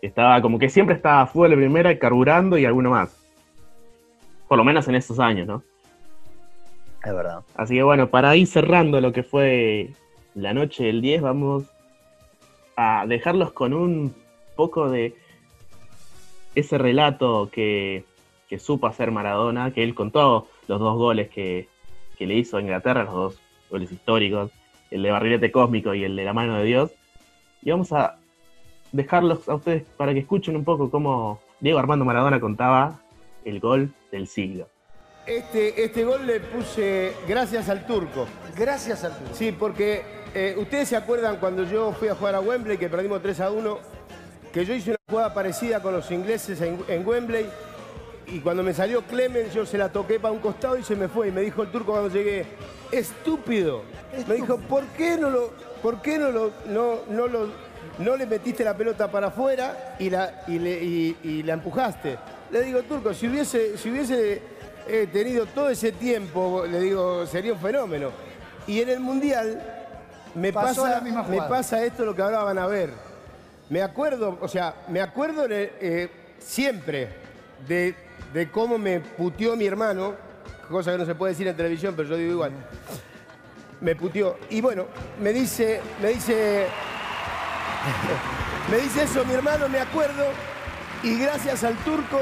que 0.00 0.06
estaba 0.06 0.40
como 0.40 0.56
que 0.56 0.68
siempre 0.68 0.94
estaba 0.94 1.26
fútbol 1.26 1.50
de 1.50 1.56
primera, 1.56 1.98
carburando 1.98 2.56
y 2.56 2.64
alguno 2.64 2.90
más. 2.90 3.16
Por 4.46 4.58
lo 4.58 4.62
menos 4.64 4.86
en 4.86 4.94
estos 4.94 5.18
años, 5.18 5.48
¿no? 5.48 5.64
Es 7.08 7.14
verdad. 7.14 7.42
Así 7.54 7.74
que 7.74 7.82
bueno, 7.82 8.10
para 8.10 8.36
ir 8.36 8.46
cerrando 8.46 9.00
lo 9.00 9.12
que 9.12 9.22
fue 9.22 9.92
la 10.34 10.52
noche 10.52 10.84
del 10.84 11.00
10, 11.00 11.22
vamos 11.22 11.64
a 12.76 13.06
dejarlos 13.06 13.52
con 13.52 13.72
un 13.72 14.14
poco 14.56 14.90
de 14.90 15.16
ese 16.54 16.76
relato 16.76 17.48
que, 17.50 18.04
supo 18.58 18.86
hacer 18.86 19.10
Maradona, 19.10 19.72
que 19.72 19.82
él 19.82 19.94
contó 19.94 20.48
los 20.66 20.80
dos 20.80 20.98
goles 20.98 21.30
que, 21.30 21.66
que 22.18 22.26
le 22.26 22.34
hizo 22.34 22.58
a 22.58 22.60
Inglaterra, 22.60 23.04
los 23.04 23.14
dos 23.14 23.40
goles 23.70 23.90
históricos, 23.90 24.50
el 24.90 25.02
de 25.02 25.10
Barrilete 25.10 25.50
Cósmico 25.50 25.94
y 25.94 26.04
el 26.04 26.14
de 26.14 26.24
la 26.24 26.34
mano 26.34 26.58
de 26.58 26.64
Dios. 26.64 26.90
Y 27.62 27.70
vamos 27.70 27.90
a 27.92 28.18
dejarlos 28.92 29.48
a 29.48 29.54
ustedes 29.54 29.84
para 29.96 30.12
que 30.12 30.20
escuchen 30.20 30.56
un 30.56 30.64
poco 30.64 30.90
cómo 30.90 31.40
Diego 31.60 31.78
Armando 31.78 32.04
Maradona 32.04 32.38
contaba 32.38 33.00
el 33.46 33.60
gol 33.60 33.94
del 34.12 34.26
siglo. 34.26 34.68
Este, 35.28 35.84
este 35.84 36.04
gol 36.04 36.26
le 36.26 36.40
puse 36.40 37.12
gracias 37.28 37.68
al 37.68 37.86
turco. 37.86 38.26
Gracias 38.56 39.04
al 39.04 39.16
turco. 39.16 39.34
Sí, 39.34 39.52
porque 39.52 40.02
eh, 40.34 40.54
ustedes 40.58 40.88
se 40.88 40.96
acuerdan 40.96 41.36
cuando 41.36 41.64
yo 41.64 41.92
fui 41.92 42.08
a 42.08 42.14
jugar 42.14 42.34
a 42.34 42.40
Wembley, 42.40 42.78
que 42.78 42.88
perdimos 42.88 43.20
3 43.20 43.40
a 43.40 43.50
1, 43.50 43.78
que 44.52 44.64
yo 44.64 44.72
hice 44.74 44.90
una 44.90 44.98
jugada 45.08 45.34
parecida 45.34 45.82
con 45.82 45.92
los 45.92 46.10
ingleses 46.10 46.60
en, 46.62 46.82
en 46.88 47.06
Wembley, 47.06 47.46
y 48.26 48.40
cuando 48.40 48.62
me 48.62 48.72
salió 48.72 49.02
Clemens 49.02 49.52
yo 49.54 49.64
se 49.66 49.76
la 49.78 49.90
toqué 49.90 50.18
para 50.18 50.32
un 50.32 50.40
costado 50.40 50.78
y 50.78 50.82
se 50.82 50.96
me 50.96 51.08
fue. 51.08 51.28
Y 51.28 51.30
me 51.32 51.42
dijo 51.42 51.62
el 51.62 51.70
turco 51.70 51.92
cuando 51.92 52.08
llegué, 52.10 52.46
estúpido. 52.90 53.82
Me 54.26 54.34
dijo, 54.36 54.56
¿por 54.58 54.84
qué 54.96 55.18
no 55.18 55.28
lo, 55.28 55.50
por 55.82 56.00
qué 56.00 56.18
no 56.18 56.30
lo, 56.30 56.52
no, 56.68 57.00
no 57.10 57.26
lo, 57.28 57.48
no 57.98 58.16
le 58.16 58.24
metiste 58.26 58.64
la 58.64 58.74
pelota 58.74 59.10
para 59.10 59.26
afuera 59.28 59.96
y 59.98 60.08
la, 60.08 60.42
y 60.48 60.58
le- 60.58 60.82
y- 60.82 61.16
y 61.22 61.42
la 61.42 61.52
empujaste? 61.54 62.18
Le 62.50 62.62
digo, 62.62 62.82
Turco, 62.82 63.12
si 63.12 63.28
hubiese, 63.28 63.76
si 63.76 63.90
hubiese 63.90 64.40
eh, 64.88 65.08
tenido 65.12 65.46
todo 65.46 65.70
ese 65.70 65.92
tiempo, 65.92 66.64
le 66.66 66.80
digo, 66.80 67.26
sería 67.26 67.52
un 67.52 67.60
fenómeno. 67.60 68.10
Y 68.66 68.80
en 68.80 68.88
el 68.88 69.00
Mundial 69.00 69.62
me 70.34 70.52
Pasó 70.52 70.82
pasa, 70.82 70.94
la 70.96 71.00
misma 71.00 71.22
me 71.22 71.28
jugada. 71.28 71.48
pasa 71.48 71.84
esto 71.84 72.04
lo 72.04 72.14
que 72.14 72.22
ahora 72.22 72.42
van 72.42 72.58
a 72.58 72.66
ver. 72.66 72.90
Me 73.70 73.82
acuerdo, 73.82 74.38
o 74.40 74.48
sea, 74.48 74.74
me 74.88 75.00
acuerdo 75.00 75.46
de, 75.46 75.72
eh, 75.80 76.10
siempre 76.38 77.08
de, 77.66 77.94
de 78.32 78.50
cómo 78.50 78.78
me 78.78 79.00
puteó 79.00 79.56
mi 79.56 79.66
hermano, 79.66 80.14
cosa 80.70 80.92
que 80.92 80.98
no 80.98 81.06
se 81.06 81.14
puede 81.14 81.32
decir 81.32 81.46
en 81.48 81.56
televisión, 81.56 81.94
pero 81.96 82.08
yo 82.08 82.16
digo 82.16 82.32
igual. 82.32 82.52
Me 83.80 83.94
puteó. 83.94 84.38
Y 84.50 84.60
bueno, 84.60 84.86
me 85.20 85.32
dice, 85.32 85.80
me 86.02 86.08
dice, 86.08 86.66
me 88.70 88.78
dice 88.78 89.02
eso 89.04 89.24
mi 89.24 89.34
hermano, 89.34 89.68
me 89.68 89.80
acuerdo, 89.80 90.24
y 91.02 91.18
gracias 91.18 91.62
al 91.64 91.76
turco 91.84 92.18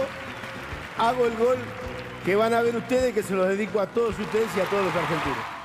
hago 0.99 1.27
el 1.27 1.37
gol 1.37 1.57
que 2.27 2.35
van 2.35 2.53
a 2.53 2.61
ver 2.61 2.75
ustedes, 2.75 3.15
que 3.15 3.23
se 3.23 3.35
los 3.35 3.47
dedico 3.47 3.79
a 3.79 3.87
todos 3.87 4.19
ustedes 4.19 4.49
y 4.57 4.61
a 4.61 4.65
todos 4.65 4.85
los 4.85 4.97
argentinos. 4.97 5.56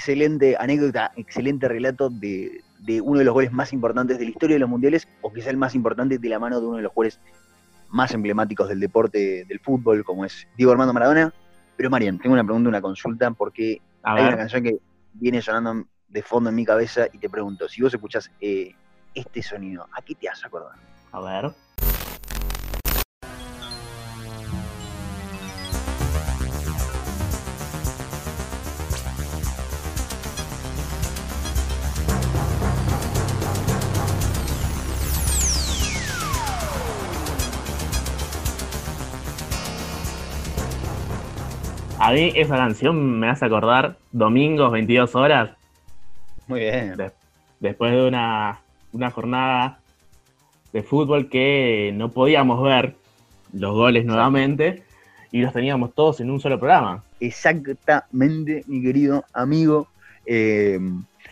Excelente 0.00 0.56
anécdota, 0.58 1.12
excelente 1.14 1.68
relato 1.68 2.08
de, 2.08 2.62
de 2.78 3.02
uno 3.02 3.18
de 3.18 3.24
los 3.26 3.34
goles 3.34 3.52
más 3.52 3.74
importantes 3.74 4.18
de 4.18 4.24
la 4.24 4.30
historia 4.30 4.54
de 4.54 4.60
los 4.60 4.68
mundiales, 4.70 5.06
o 5.20 5.30
quizá 5.30 5.50
el 5.50 5.58
más 5.58 5.74
importante 5.74 6.16
de 6.16 6.28
la 6.30 6.38
mano 6.38 6.58
de 6.58 6.66
uno 6.66 6.76
de 6.78 6.82
los 6.84 6.92
jugadores 6.92 7.20
más 7.90 8.14
emblemáticos 8.14 8.66
del 8.66 8.80
deporte 8.80 9.44
del 9.46 9.60
fútbol, 9.60 10.02
como 10.02 10.24
es 10.24 10.48
Diego 10.56 10.72
Armando 10.72 10.94
Maradona. 10.94 11.34
Pero 11.76 11.90
Marian, 11.90 12.18
tengo 12.18 12.32
una 12.32 12.44
pregunta, 12.44 12.70
una 12.70 12.80
consulta, 12.80 13.30
porque 13.32 13.82
A 14.02 14.14
hay 14.14 14.22
ver. 14.22 14.28
una 14.28 14.36
canción 14.38 14.62
que 14.62 14.78
viene 15.12 15.42
sonando 15.42 15.84
de 16.08 16.22
fondo 16.22 16.48
en 16.48 16.56
mi 16.56 16.64
cabeza 16.64 17.06
y 17.12 17.18
te 17.18 17.28
pregunto, 17.28 17.68
si 17.68 17.82
vos 17.82 17.92
escuchás 17.92 18.30
eh, 18.40 18.74
este 19.14 19.42
sonido, 19.42 19.86
¿a 19.92 20.00
qué 20.00 20.14
te 20.14 20.30
hace 20.30 20.46
acordar? 20.46 20.76
A 21.12 21.20
ver. 21.20 21.52
A 42.02 42.12
mí 42.12 42.32
esa 42.34 42.56
canción 42.56 43.18
me 43.20 43.28
hace 43.28 43.44
acordar 43.44 43.96
domingos 44.10 44.72
22 44.72 45.14
horas 45.14 45.50
Muy 46.46 46.60
bien. 46.60 46.96
de- 46.96 47.12
después 47.60 47.92
de 47.92 48.06
una, 48.08 48.60
una 48.92 49.10
jornada 49.10 49.80
de 50.72 50.82
fútbol 50.82 51.28
que 51.28 51.92
no 51.94 52.10
podíamos 52.10 52.62
ver 52.62 52.94
los 53.52 53.72
goles 53.74 54.04
nuevamente 54.06 54.82
y 55.30 55.42
los 55.42 55.52
teníamos 55.52 55.94
todos 55.94 56.20
en 56.20 56.30
un 56.30 56.40
solo 56.40 56.58
programa. 56.58 57.04
Exactamente, 57.20 58.64
mi 58.66 58.82
querido 58.82 59.24
amigo. 59.34 59.88
Eh, 60.24 60.80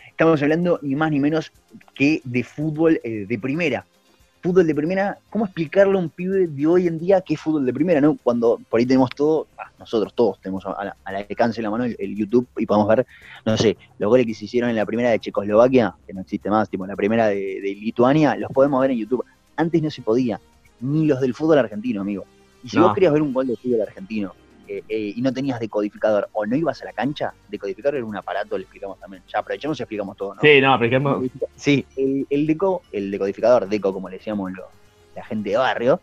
estamos 0.07 0.41
hablando 0.43 0.79
ni 0.83 0.95
más 0.95 1.09
ni 1.11 1.19
menos 1.19 1.51
que 1.95 2.21
de 2.23 2.43
fútbol 2.43 2.99
eh, 3.03 3.25
de 3.27 3.39
primera. 3.39 3.85
Fútbol 4.41 4.65
de 4.65 4.73
primera, 4.73 5.17
¿cómo 5.29 5.43
explicarle 5.45 5.95
a 5.97 5.99
un 5.99 6.09
pibe 6.09 6.47
de 6.47 6.65
hoy 6.65 6.87
en 6.87 6.97
día 6.97 7.19
qué 7.19 7.33
es 7.33 7.39
fútbol 7.41 7.65
de 7.65 7.73
primera? 7.73 7.99
¿no? 7.99 8.17
Cuando 8.23 8.57
por 8.69 8.79
ahí 8.79 8.85
tenemos 8.85 9.09
todo, 9.09 9.47
ah, 9.57 9.69
nosotros 9.77 10.13
todos 10.13 10.39
tenemos 10.39 10.65
a 10.65 10.85
la- 10.85 10.95
al 11.03 11.15
alcance 11.17 11.57
de 11.57 11.63
la 11.63 11.69
mano 11.69 11.83
el, 11.83 11.95
el 11.99 12.15
YouTube 12.15 12.47
y 12.57 12.65
podemos 12.65 12.87
ver, 12.87 13.05
no 13.45 13.57
sé, 13.57 13.75
los 13.97 14.07
goles 14.09 14.25
que 14.25 14.33
se 14.33 14.45
hicieron 14.45 14.69
en 14.69 14.77
la 14.77 14.85
primera 14.85 15.09
de 15.09 15.19
Checoslovaquia, 15.19 15.93
que 16.07 16.13
no 16.13 16.21
existe 16.21 16.49
más, 16.49 16.69
tipo 16.69 16.85
la 16.87 16.95
primera 16.95 17.27
de, 17.27 17.35
de 17.35 17.75
Lituania, 17.81 18.37
los 18.37 18.49
podemos 18.51 18.79
ver 18.79 18.91
en 18.91 18.97
YouTube. 18.99 19.25
Antes 19.57 19.81
no 19.83 19.91
se 19.91 20.01
podía, 20.01 20.39
ni 20.79 21.05
los 21.05 21.19
del 21.19 21.33
fútbol 21.33 21.57
argentino, 21.59 21.99
amigo. 21.99 22.23
Y 22.63 22.69
si 22.69 22.77
No. 22.77 22.83
vos 22.83 22.93
querías 22.93 23.11
ver 23.11 23.21
un 23.21 23.33
gol 23.33 23.45
de 23.47 23.57
fútbol 23.57 23.81
argentino 23.81 24.33
eh, 24.69 24.83
eh, 24.87 25.13
y 25.15 25.21
no 25.21 25.33
tenías 25.33 25.59
decodificador 25.59 26.29
o 26.33 26.45
no 26.45 26.55
ibas 26.55 26.81
a 26.83 26.85
la 26.85 26.93
cancha, 26.93 27.33
decodificador 27.47 27.95
era 27.95 28.05
un 28.05 28.15
aparato, 28.15 28.55
le 28.57 28.63
explicamos 28.63 28.99
también. 28.99 29.23
Ya 29.33 29.39
aprovechemos 29.39 29.79
y 29.79 29.83
explicamos 29.83 30.15
todo, 30.15 30.35
¿no? 30.35 30.41
Sí, 30.41 30.61
no, 30.61 30.81
ejemplo, 30.83 31.23
Sí, 31.55 31.85
el, 31.97 32.27
el 32.29 32.45
deco, 32.47 32.83
el 32.91 33.09
decodificador, 33.09 33.67
deco 33.67 33.91
como 33.91 34.09
le 34.09 34.17
decíamos 34.17 34.51
lo- 34.51 34.67
la 35.15 35.25
gente 35.25 35.49
de 35.49 35.57
barrio, 35.57 35.99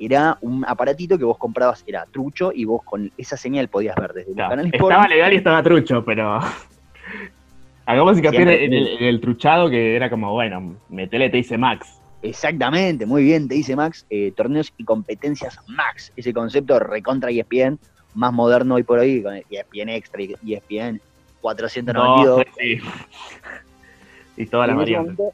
era 0.00 0.36
un 0.42 0.64
aparatito 0.66 1.16
que 1.16 1.24
vos 1.24 1.38
comprabas, 1.38 1.82
era 1.86 2.04
trucho, 2.12 2.50
y 2.54 2.64
vos 2.64 2.82
con 2.84 3.10
esa 3.16 3.36
señal 3.36 3.68
podías 3.68 3.94
ver 3.96 4.12
desde 4.12 4.30
el 4.30 4.34
claro, 4.36 4.50
canal 4.50 4.66
estaba 4.66 4.92
Sport. 4.94 5.10
legal 5.10 5.32
y 5.32 5.36
estaba 5.36 5.62
trucho, 5.62 6.04
pero 6.04 6.40
hagamos 7.86 8.18
hincapié 8.18 8.42
en 8.64 8.72
el, 8.74 8.88
en 8.88 9.04
el 9.04 9.20
truchado 9.20 9.70
que 9.70 9.96
era 9.96 10.10
como, 10.10 10.32
bueno, 10.32 10.76
metele 10.88 11.30
te 11.30 11.38
dice 11.38 11.56
Max. 11.56 11.94
Exactamente, 12.20 13.06
muy 13.06 13.22
bien, 13.22 13.46
te 13.48 13.54
dice 13.54 13.76
Max, 13.76 14.04
eh, 14.10 14.32
torneos 14.36 14.72
y 14.76 14.84
competencias 14.84 15.56
Max, 15.68 16.12
ese 16.16 16.32
concepto 16.34 16.78
recontra 16.80 17.30
E 17.30 17.38
ESPN, 17.40 17.78
más 18.14 18.32
moderno 18.32 18.76
hoy 18.76 18.82
por 18.82 18.98
hoy, 18.98 19.22
con 19.22 19.34
el 19.34 19.44
ESPN 19.50 19.88
Extra 19.90 20.22
y 20.22 20.54
ESPN 20.54 21.00
492. 21.40 22.26
Dos, 22.26 22.44
tres, 22.54 22.80
sí. 22.80 22.88
Y 24.36 24.42
en 24.42 24.46
ese 24.46 24.56
variantes. 24.56 25.26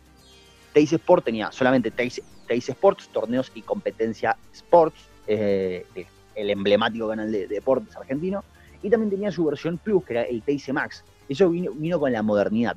Teis 0.73 0.93
Sport 0.93 1.25
tenía 1.25 1.53
solamente 1.53 1.91
Teis, 1.91 2.21
Teis 2.49 2.69
Sports, 2.69 3.09
torneos 3.09 3.53
y 3.55 3.63
competencia 3.63 4.37
Sports, 4.53 4.97
eh, 5.27 5.87
eh, 5.95 6.07
el 6.35 6.51
emblemático 6.51 7.09
canal 7.09 7.31
de, 7.31 7.47
de 7.47 7.55
deportes 7.57 7.95
argentino, 7.97 8.43
y 8.83 8.91
también 8.91 9.11
tenía 9.11 9.31
su 9.31 9.45
versión 9.45 9.79
Plus, 9.79 10.05
que 10.05 10.15
era 10.15 10.23
el 10.23 10.43
Teis 10.43 10.69
Max. 10.73 11.05
Eso 11.29 11.49
vino, 11.51 11.71
vino 11.73 12.01
con 12.01 12.13
la 12.13 12.23
modernidad. 12.23 12.77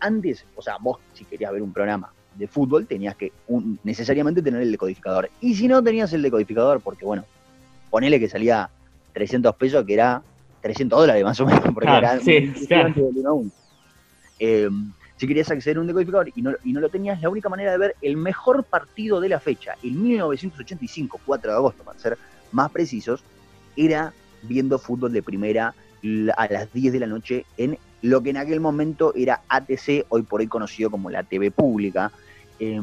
Antes, 0.00 0.44
o 0.56 0.62
sea, 0.62 0.76
vos 0.80 0.98
si 1.14 1.24
querías 1.24 1.52
ver 1.52 1.62
un 1.62 1.72
programa 1.72 2.10
de 2.34 2.48
fútbol, 2.48 2.86
tenías 2.86 3.14
que 3.16 3.32
un- 3.46 3.78
necesariamente 3.84 4.42
tener 4.42 4.60
el 4.62 4.72
decodificador. 4.72 5.30
Y 5.40 5.54
si 5.54 5.68
no 5.68 5.82
tenías 5.82 6.12
el 6.14 6.22
decodificador, 6.22 6.80
porque 6.80 7.04
bueno, 7.04 7.24
ponele 7.90 8.18
que 8.18 8.28
salía 8.28 8.68
300 9.16 9.56
pesos, 9.56 9.82
que 9.86 9.94
era 9.94 10.22
300 10.60 11.00
dólares 11.00 11.24
más 11.24 11.40
o 11.40 11.46
menos, 11.46 11.62
porque 11.72 11.86
Claro, 11.86 12.06
era 12.06 12.20
sí, 12.20 12.52
del 12.68 12.94
uno 13.16 13.28
a 13.30 13.32
uno. 13.32 13.50
Eh, 14.38 14.68
si 15.16 15.26
querías 15.26 15.50
acceder 15.50 15.78
a 15.78 15.80
un 15.80 15.86
decodificador 15.86 16.30
y 16.34 16.42
no, 16.42 16.52
y 16.62 16.74
no 16.74 16.80
lo 16.80 16.90
tenías, 16.90 17.22
la 17.22 17.30
única 17.30 17.48
manera 17.48 17.72
de 17.72 17.78
ver 17.78 17.96
el 18.02 18.18
mejor 18.18 18.64
partido 18.64 19.18
de 19.18 19.30
la 19.30 19.40
fecha, 19.40 19.74
el 19.82 19.92
1985, 19.92 21.18
4 21.24 21.50
de 21.50 21.56
agosto 21.56 21.82
para 21.82 21.98
ser 21.98 22.18
más 22.52 22.70
precisos, 22.70 23.24
era 23.74 24.12
viendo 24.42 24.78
fútbol 24.78 25.14
de 25.14 25.22
primera 25.22 25.74
a 26.36 26.48
las 26.52 26.70
10 26.74 26.92
de 26.92 27.00
la 27.00 27.06
noche 27.06 27.46
en 27.56 27.78
lo 28.02 28.22
que 28.22 28.30
en 28.30 28.36
aquel 28.36 28.60
momento 28.60 29.14
era 29.16 29.40
ATC, 29.48 30.04
hoy 30.10 30.22
por 30.24 30.40
hoy 30.40 30.46
conocido 30.46 30.90
como 30.90 31.08
la 31.08 31.22
TV 31.22 31.50
pública. 31.50 32.12
Eh, 32.60 32.78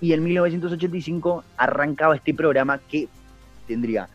y 0.00 0.12
en 0.12 0.24
1985 0.24 1.44
arrancaba 1.56 2.16
este 2.16 2.34
programa 2.34 2.78
que 2.78 3.06
tendría, 3.68 4.08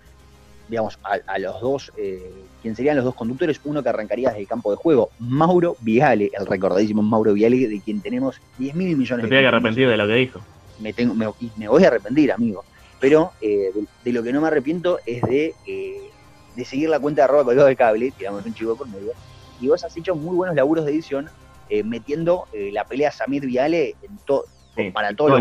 digamos, 0.69 0.97
a, 1.03 1.17
a 1.25 1.39
los 1.39 1.60
dos, 1.62 1.91
eh, 1.97 2.45
¿quién 2.62 2.75
serían 2.75 2.95
los 2.95 3.03
dos 3.05 3.15
conductores? 3.15 3.60
Uno 3.63 3.82
que 3.82 3.89
arrancaría 3.89 4.29
desde 4.29 4.41
el 4.41 4.47
campo 4.47 4.69
de 4.69 4.77
juego, 4.77 5.12
Mauro 5.17 5.75
Viale, 5.82 6.29
el 6.38 6.45
recordadísimo 6.45 7.01
Mauro 7.01 7.34
Viale, 7.34 7.67
de 7.67 7.82
quien 7.82 8.01
tenemos 8.01 8.39
10 8.58 8.75
mil 8.75 8.95
millones 8.95 9.23
Se 9.23 9.27
de 9.27 9.29
tiene 9.29 9.41
que 9.43 9.47
arrepentir 9.47 9.89
de 9.89 9.97
lo 9.97 10.08
que 10.08 10.13
dijo. 10.13 10.45
Me, 10.79 10.93
tengo, 10.93 11.13
me, 11.15 11.25
y 11.39 11.51
me 11.58 11.67
voy 11.67 11.84
a 11.84 11.88
arrepentir, 11.88 12.32
amigo. 12.32 12.63
Pero 12.99 13.34
eh, 13.41 13.71
de, 13.73 13.88
de 14.03 14.13
lo 14.13 14.21
que 14.23 14.32
no 14.32 14.41
me 14.41 14.47
arrepiento 14.47 14.99
es 15.05 15.21
de, 15.23 15.55
eh, 15.65 16.12
de 16.55 16.65
seguir 16.65 16.89
la 16.89 16.99
cuenta 16.99 17.21
de 17.21 17.25
arroba 17.25 17.45
colgado 17.45 17.67
de 17.67 17.75
cable, 17.75 18.12
tiramos 18.12 18.45
un 18.45 18.53
chivo 18.53 18.75
por 18.77 18.88
medio, 18.88 19.12
y 19.60 19.67
vos 19.67 19.84
has 19.84 19.95
hecho 19.97 20.15
muy 20.15 20.36
buenos 20.36 20.55
laburos 20.55 20.86
de 20.86 20.91
edición 20.91 21.27
eh, 21.69 21.84
metiendo 21.84 22.45
eh, 22.53 22.71
la 22.71 22.84
pelea 22.86 23.12
Samir 23.12 23.45
Viale 23.45 23.95
en 24.01 24.19
to- 24.25 24.45
Sí, 24.75 24.91
para 24.91 25.13
todos 25.13 25.32
los 25.32 25.39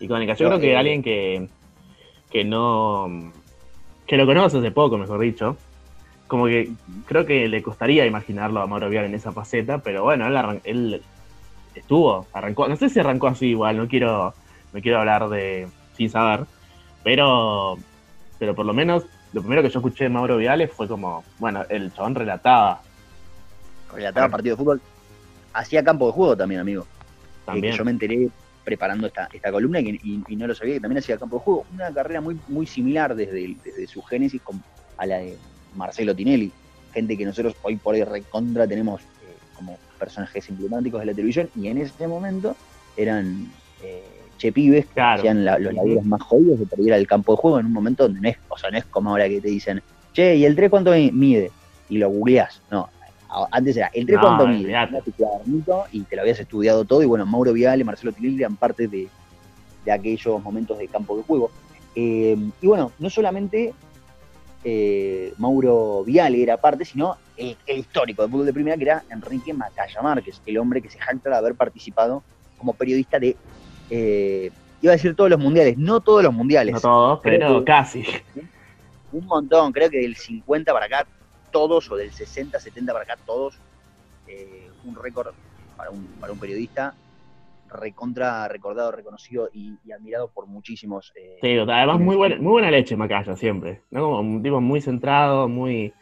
icónica. 0.00 0.34
Yo 0.34 0.46
creo 0.48 0.58
que 0.58 0.76
alguien 0.76 1.02
que, 1.02 1.48
que 2.30 2.44
no. 2.44 3.32
Que 4.10 4.16
lo 4.16 4.26
conoce 4.26 4.58
hace 4.58 4.72
poco, 4.72 4.98
mejor 4.98 5.20
dicho. 5.20 5.56
Como 6.26 6.46
que 6.46 6.72
creo 7.06 7.24
que 7.24 7.46
le 7.46 7.62
costaría 7.62 8.04
imaginarlo 8.06 8.60
a 8.60 8.66
Mauro 8.66 8.88
Vial 8.88 9.04
en 9.04 9.14
esa 9.14 9.30
faceta, 9.30 9.78
pero 9.78 10.02
bueno, 10.02 10.26
él, 10.26 10.36
arran- 10.36 10.60
él 10.64 11.00
estuvo, 11.76 12.26
arrancó, 12.32 12.66
no 12.66 12.74
sé 12.74 12.88
si 12.88 12.98
arrancó 12.98 13.28
así 13.28 13.46
igual, 13.50 13.76
no 13.76 13.86
quiero, 13.86 14.34
no 14.72 14.80
quiero 14.80 14.98
hablar 14.98 15.28
de 15.28 15.68
sin 15.96 16.10
saber, 16.10 16.44
pero 17.04 17.78
pero 18.40 18.52
por 18.56 18.66
lo 18.66 18.72
menos 18.74 19.04
lo 19.32 19.42
primero 19.42 19.62
que 19.62 19.68
yo 19.70 19.78
escuché 19.78 20.04
de 20.04 20.10
Mauro 20.10 20.38
Viales 20.38 20.72
fue 20.72 20.88
como, 20.88 21.22
bueno, 21.38 21.62
el 21.68 21.92
chabón 21.94 22.16
relataba. 22.16 22.80
Relataba 23.94 24.28
partido 24.28 24.56
de 24.56 24.62
fútbol. 24.64 24.80
Hacía 25.52 25.84
campo 25.84 26.06
de 26.08 26.12
juego 26.14 26.36
también, 26.36 26.60
amigo. 26.62 26.84
También. 27.46 27.76
yo 27.76 27.84
me 27.84 27.92
enteré 27.92 28.28
preparando 28.70 29.06
esta, 29.08 29.28
esta 29.32 29.50
columna 29.50 29.80
y, 29.80 29.84
que- 29.84 29.98
y- 30.02 30.22
y 30.28 30.36
no 30.36 30.46
lo 30.46 30.54
sabía 30.54 30.74
que 30.74 30.80
también 30.80 30.98
hacía 30.98 31.18
campo 31.18 31.36
de 31.36 31.42
juego. 31.42 31.66
Una 31.72 31.92
carrera 31.92 32.20
muy, 32.20 32.38
muy 32.48 32.66
similar 32.66 33.14
desde, 33.16 33.56
su 33.88 34.00
génesis 34.02 34.40
con- 34.42 34.62
a 34.96 35.06
la 35.06 35.18
de 35.18 35.36
Marcelo 35.74 36.14
Tinelli. 36.14 36.52
Gente 36.92 37.16
que 37.16 37.24
nosotros 37.24 37.54
hoy 37.62 37.76
por 37.76 37.94
hoy 37.94 38.04
recontra 38.04 38.66
tenemos 38.68 39.02
eh, 39.22 39.36
como 39.56 39.76
personajes 39.98 40.48
emblemáticos 40.48 41.00
de 41.00 41.06
la 41.06 41.12
televisión 41.14 41.50
y 41.56 41.66
en 41.68 41.78
ese 41.78 42.06
momento 42.06 42.54
eran 42.96 43.46
eh, 43.82 44.02
che 44.38 44.52
pibes 44.52 44.86
que 44.86 44.92
Claro. 44.94 45.18
hacían 45.18 45.44
la- 45.44 45.58
los 45.58 45.74
laburos 45.74 46.04
más 46.04 46.22
jodidos 46.22 46.60
de 46.60 46.66
perder 46.66 46.92
el 46.94 47.06
campo 47.06 47.32
de 47.32 47.38
juego 47.38 47.58
en 47.60 47.66
un 47.66 47.72
momento 47.72 48.04
donde 48.04 48.20
no 48.20 48.28
es, 48.28 48.36
o 48.48 48.56
sea, 48.56 48.70
no 48.70 48.78
es 48.78 48.84
como 48.86 49.10
ahora 49.10 49.28
que 49.28 49.40
te 49.40 49.48
dicen, 49.48 49.82
che, 50.12 50.36
¿y 50.36 50.44
el 50.44 50.54
3 50.54 50.70
cuánto 50.70 50.92
mi- 50.92 51.10
mide? 51.12 51.50
Y 51.88 51.98
lo 51.98 52.08
googleás. 52.10 52.62
No, 52.70 52.88
antes 53.50 53.76
era, 53.76 53.90
¿el 53.94 54.06
3 54.06 54.18
No, 54.20 54.46
mide? 54.46 55.02
tu 55.04 55.12
cuadernito 55.12 55.84
y 55.92 56.02
te 56.02 56.16
lo 56.16 56.22
habías 56.22 56.40
estudiado 56.40 56.84
todo. 56.84 57.02
Y 57.02 57.06
bueno, 57.06 57.24
Mauro 57.26 57.52
Viale, 57.52 57.84
Marcelo 57.84 58.12
Tinelli 58.12 58.38
eran 58.40 58.56
parte 58.56 58.88
de, 58.88 59.08
de 59.84 59.92
aquellos 59.92 60.42
momentos 60.42 60.78
de 60.78 60.88
campo 60.88 61.16
de 61.16 61.22
juego. 61.22 61.50
Eh, 61.94 62.36
y 62.60 62.66
bueno, 62.66 62.92
no 62.98 63.10
solamente 63.10 63.72
eh, 64.64 65.32
Mauro 65.38 66.04
Viale 66.04 66.42
era 66.42 66.56
parte, 66.56 66.84
sino 66.84 67.16
el, 67.36 67.56
el 67.66 67.78
histórico 67.78 68.22
del 68.22 68.30
fútbol 68.30 68.46
de 68.46 68.52
primera, 68.52 68.76
que 68.76 68.82
era 68.84 69.02
Enrique 69.10 69.52
Macaya 69.54 70.02
Márquez, 70.02 70.40
el 70.46 70.58
hombre 70.58 70.82
que 70.82 70.90
se 70.90 70.98
jacta 70.98 71.30
de 71.30 71.36
haber 71.36 71.54
participado 71.54 72.22
como 72.58 72.74
periodista 72.74 73.18
de, 73.18 73.36
eh, 73.90 74.50
iba 74.82 74.92
a 74.92 74.96
decir 74.96 75.14
todos 75.14 75.30
los 75.30 75.38
mundiales, 75.40 75.78
no 75.78 76.00
todos 76.00 76.22
los 76.22 76.32
mundiales, 76.34 76.74
No 76.74 76.80
todos, 76.80 77.20
pero 77.22 77.58
que- 77.60 77.64
casi. 77.64 78.04
un 79.12 79.24
montón, 79.26 79.72
creo 79.72 79.88
que 79.90 79.98
del 79.98 80.14
50 80.16 80.72
para 80.72 80.86
acá 80.86 81.06
todos, 81.50 81.90
o 81.90 81.96
del 81.96 82.12
60, 82.12 82.58
70 82.58 82.92
para 82.92 83.04
acá 83.04 83.16
todos, 83.26 83.58
eh, 84.26 84.68
un 84.84 84.96
récord 84.96 85.34
para 85.76 85.90
un, 85.90 86.06
para 86.20 86.32
un 86.32 86.38
periodista 86.38 86.94
recontra 87.72 88.48
recordado, 88.48 88.90
reconocido 88.90 89.48
y, 89.52 89.74
y 89.84 89.92
admirado 89.92 90.28
por 90.28 90.46
muchísimos. 90.46 91.12
eh, 91.16 91.38
Sí, 91.40 91.56
además 91.58 92.00
muy 92.00 92.16
buena, 92.16 92.36
muy 92.36 92.52
buena 92.52 92.70
leche 92.70 92.96
Macaya 92.96 93.36
siempre. 93.36 93.82
¿no? 93.90 94.02
Como 94.02 94.20
un 94.20 94.42
tipo 94.42 94.60
muy 94.60 94.80
centrado, 94.80 95.48
muy, 95.48 95.92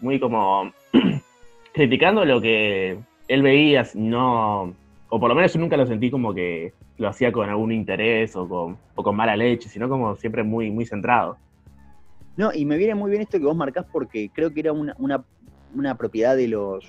muy 0.00 0.18
como 0.18 0.72
criticando 1.72 2.24
lo 2.24 2.40
que 2.40 2.98
él 3.28 3.42
veía, 3.42 3.86
no, 3.94 4.74
o 5.08 5.20
por 5.20 5.28
lo 5.28 5.34
menos 5.34 5.52
yo 5.52 5.60
nunca 5.60 5.76
lo 5.76 5.86
sentí 5.86 6.10
como 6.10 6.34
que 6.34 6.74
lo 6.98 7.08
hacía 7.08 7.32
con 7.32 7.48
algún 7.48 7.72
interés 7.72 8.36
o 8.36 8.48
con, 8.48 8.78
o 8.94 9.02
con 9.02 9.16
mala 9.16 9.36
leche, 9.36 9.68
sino 9.68 9.88
como 9.88 10.16
siempre 10.16 10.42
muy, 10.42 10.70
muy 10.70 10.84
centrado. 10.84 11.38
No, 12.36 12.50
y 12.52 12.64
me 12.64 12.76
viene 12.78 12.94
muy 12.94 13.10
bien 13.10 13.22
esto 13.22 13.38
que 13.38 13.44
vos 13.44 13.56
marcás 13.56 13.84
porque 13.92 14.30
creo 14.34 14.52
que 14.52 14.60
era 14.60 14.72
una, 14.72 14.94
una, 14.98 15.24
una 15.74 15.96
propiedad 15.96 16.36
de 16.36 16.48
los, 16.48 16.84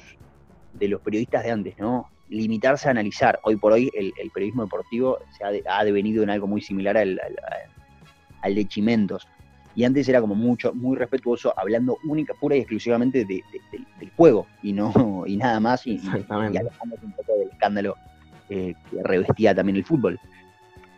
de 0.73 0.87
los 0.87 1.01
periodistas 1.01 1.43
de 1.43 1.51
antes, 1.51 1.75
¿no? 1.77 2.05
Limitarse 2.29 2.87
a 2.87 2.91
analizar. 2.91 3.39
Hoy 3.43 3.57
por 3.57 3.73
hoy 3.73 3.91
el, 3.93 4.13
el 4.21 4.31
periodismo 4.31 4.63
deportivo 4.63 5.19
se 5.37 5.43
ha, 5.43 5.51
de- 5.51 5.63
ha 5.69 5.83
devenido 5.83 6.23
en 6.23 6.29
algo 6.29 6.47
muy 6.47 6.61
similar 6.61 6.97
al, 6.97 7.19
al- 8.41 8.55
de 8.55 8.67
Chimentos. 8.67 9.27
Y 9.75 9.83
antes 9.85 10.07
era 10.07 10.21
como 10.21 10.35
mucho, 10.35 10.73
muy 10.73 10.95
respetuoso, 10.97 11.53
hablando 11.57 11.97
única, 12.07 12.33
pura 12.39 12.55
y 12.55 12.59
exclusivamente 12.59 13.19
de- 13.19 13.25
de- 13.25 13.43
del- 13.71 13.87
del 13.99 14.11
juego 14.11 14.47
y 14.61 14.71
no 14.73 14.91
y 15.27 15.35
nada 15.37 15.59
más, 15.59 15.85
y, 15.87 15.95
y- 15.95 16.07
un 17.03 17.11
poco 17.13 17.33
del 17.37 17.49
escándalo 17.49 17.95
eh, 18.49 18.73
que 18.89 18.97
revestía 19.03 19.53
también 19.55 19.77
el 19.77 19.85
fútbol. 19.85 20.17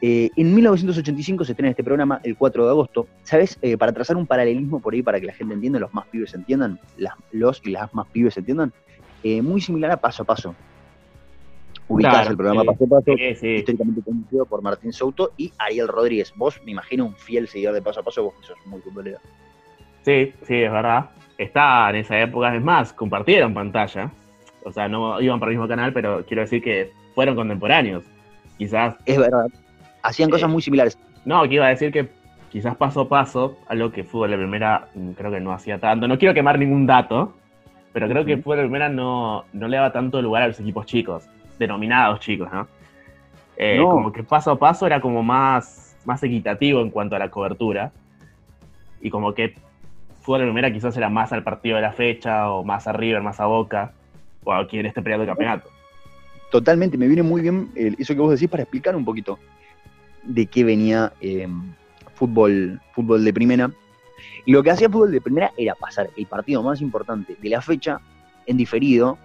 Eh, 0.01 0.29
en 0.35 0.53
1985 0.53 1.45
se 1.45 1.53
estrena 1.53 1.69
este 1.71 1.83
programa 1.83 2.19
el 2.23 2.35
4 2.37 2.65
de 2.65 2.69
agosto. 2.71 3.07
¿Sabes? 3.23 3.57
Eh, 3.61 3.77
para 3.77 3.91
trazar 3.93 4.17
un 4.17 4.27
paralelismo 4.27 4.79
por 4.79 4.93
ahí 4.93 5.01
para 5.01 5.19
que 5.19 5.25
la 5.27 5.33
gente 5.33 5.53
entienda, 5.53 5.79
los 5.79 5.93
más 5.93 6.05
pibes 6.07 6.33
entiendan, 6.33 6.79
las- 6.97 7.15
los 7.31 7.61
y 7.65 7.71
las 7.71 7.93
más 7.93 8.07
pibes 8.07 8.37
entiendan, 8.37 8.73
eh, 9.23 9.41
muy 9.41 9.61
similar 9.61 9.91
a 9.91 9.97
Paso 9.97 10.23
a 10.23 10.25
Paso. 10.25 10.53
Ubicás 11.87 12.11
Claro, 12.13 12.29
el 12.31 12.37
programa. 12.37 12.63
Paso 12.63 12.83
a 12.85 12.87
Paso, 12.87 13.11
históricamente 13.13 14.01
conducido 14.03 14.45
por 14.45 14.61
Martín 14.61 14.91
Souto 14.91 15.31
y 15.37 15.51
Ariel 15.59 15.87
Rodríguez. 15.87 16.33
Vos, 16.35 16.59
me 16.65 16.71
imagino, 16.71 17.05
un 17.05 17.15
fiel 17.15 17.47
seguidor 17.47 17.73
de 17.73 17.81
Paso 17.81 17.99
a 17.99 18.03
Paso, 18.03 18.23
vos 18.23 18.33
que 18.39 18.47
sos 18.47 18.57
muy 18.65 18.81
futbolero. 18.81 19.19
Sí, 20.03 20.33
sí, 20.45 20.55
es 20.55 20.71
verdad. 20.71 21.09
Está 21.37 21.89
en 21.89 21.97
esa 21.97 22.19
época, 22.19 22.55
es 22.55 22.61
más, 22.61 22.91
compartieron 22.93 23.53
pantalla. 23.53 24.11
O 24.63 24.71
sea, 24.71 24.87
no 24.87 25.21
iban 25.21 25.39
por 25.39 25.49
el 25.49 25.55
mismo 25.55 25.67
canal, 25.67 25.93
pero 25.93 26.25
quiero 26.25 26.41
decir 26.41 26.61
que 26.63 26.91
fueron 27.13 27.35
contemporáneos. 27.35 28.03
Quizás, 28.57 28.95
Es 29.05 29.17
verdad. 29.19 29.45
Hacían 30.05 30.29
cosas 30.29 30.49
Eh, 30.49 30.51
muy 30.53 30.61
similares. 30.61 30.97
no, 31.25 31.43
que 31.47 31.55
iba 31.55 31.65
a 31.65 31.69
decir 31.69 31.91
que 31.91 32.09
quizás 32.51 32.75
paso 32.77 33.01
a 33.01 33.09
paso, 33.09 33.57
algo 33.67 33.91
que 33.91 34.03
Fútbol 34.03 34.31
de 34.31 34.37
Primera 34.37 34.87
mm, 34.95 35.11
creo 35.11 35.31
que 35.31 35.39
no 35.39 35.51
hacía 35.51 35.79
tanto. 35.79 36.07
No 36.07 36.17
quiero 36.17 36.33
quemar 36.33 36.57
ningún 36.59 36.85
dato, 36.85 37.33
pero 37.91 38.07
creo 38.07 38.23
que. 38.25 38.37
Fútbol 38.37 38.57
de 38.57 38.63
Primera 38.63 38.89
no, 38.89 39.45
no 39.53 39.67
le 39.67 39.77
daba 39.77 39.91
tanto 39.91 40.21
lugar 40.21 40.43
a 40.43 40.47
los 40.47 40.59
equipos 40.59 40.85
chicos, 40.85 41.27
denominados 41.59 42.19
chicos, 42.19 42.49
¿no? 42.53 42.67
Eh, 43.57 43.77
No. 43.77 43.89
Como 43.89 44.11
que 44.11 44.23
paso 44.23 44.51
a 44.51 44.59
paso 44.59 44.85
era 44.85 44.99
como 45.01 45.23
más, 45.23 45.97
más 46.05 46.21
equitativo 46.23 46.81
en 46.81 46.89
cuanto 46.91 47.15
a 47.15 47.19
la 47.19 47.29
cobertura. 47.29 47.91
Y 49.01 49.09
como 49.09 49.33
que 49.33 49.55
Fútbol 50.21 50.39
de 50.41 50.45
Primera 50.45 50.71
quizás 50.71 50.95
era 50.97 51.09
más 51.09 51.31
al 51.33 51.43
partido 51.43 51.75
de 51.77 51.81
la 51.81 51.91
fecha, 51.93 52.49
o 52.51 52.63
más 52.63 52.87
a 52.87 52.93
River, 52.93 53.21
más 53.21 53.39
a 53.39 53.45
Boca, 53.45 53.91
o 54.43 54.53
aquí 54.53 54.79
en 54.79 54.85
este 54.87 55.01
periodo 55.01 55.21
de 55.21 55.27
campeonato. 55.27 55.69
Totalmente, 56.51 56.97
me 56.97 57.07
viene 57.07 57.23
muy 57.23 57.41
bien 57.41 57.69
eso 57.75 58.13
que 58.13 58.19
vos 58.21 58.31
decís 58.31 58.47
para 58.49 58.63
explicar 58.63 58.95
un 58.95 59.03
poquito 59.03 59.37
de 60.25 60.45
qué 60.47 60.63
venía 60.63 61.13
eh, 61.21 61.47
fútbol, 62.13 62.81
fútbol 62.93 63.23
de 63.23 63.33
primera. 63.33 63.71
Y 64.45 64.51
lo 64.51 64.63
que 64.63 64.71
hacía 64.71 64.89
fútbol 64.89 65.11
de 65.11 65.21
primera 65.21 65.51
era 65.57 65.75
pasar 65.75 66.09
el 66.15 66.25
partido 66.25 66.61
más 66.63 66.81
importante 66.81 67.35
de 67.41 67.49
la 67.49 67.61
fecha 67.61 67.99
en 68.45 68.57
diferido. 68.57 69.17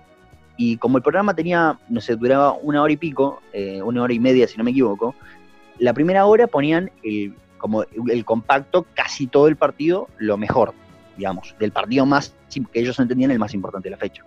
Y 0.56 0.76
como 0.76 0.98
el 0.98 1.02
programa 1.02 1.34
tenía, 1.34 1.78
no 1.88 2.00
sé, 2.00 2.16
duraba 2.16 2.52
una 2.52 2.82
hora 2.82 2.92
y 2.92 2.96
pico, 2.96 3.40
eh, 3.52 3.80
una 3.82 4.02
hora 4.02 4.12
y 4.12 4.18
media 4.18 4.46
si 4.46 4.58
no 4.58 4.64
me 4.64 4.72
equivoco, 4.72 5.14
la 5.78 5.94
primera 5.94 6.26
hora 6.26 6.46
ponían 6.46 6.90
el, 7.02 7.34
como 7.56 7.84
el 7.84 8.24
compacto, 8.24 8.86
casi 8.94 9.26
todo 9.26 9.48
el 9.48 9.56
partido, 9.56 10.08
lo 10.18 10.36
mejor, 10.36 10.74
digamos, 11.16 11.54
del 11.58 11.72
partido 11.72 12.04
más 12.04 12.34
que 12.72 12.80
ellos 12.80 12.98
entendían 12.98 13.30
el 13.30 13.38
más 13.38 13.54
importante 13.54 13.88
de 13.88 13.92
la 13.92 13.96
fecha. 13.96 14.24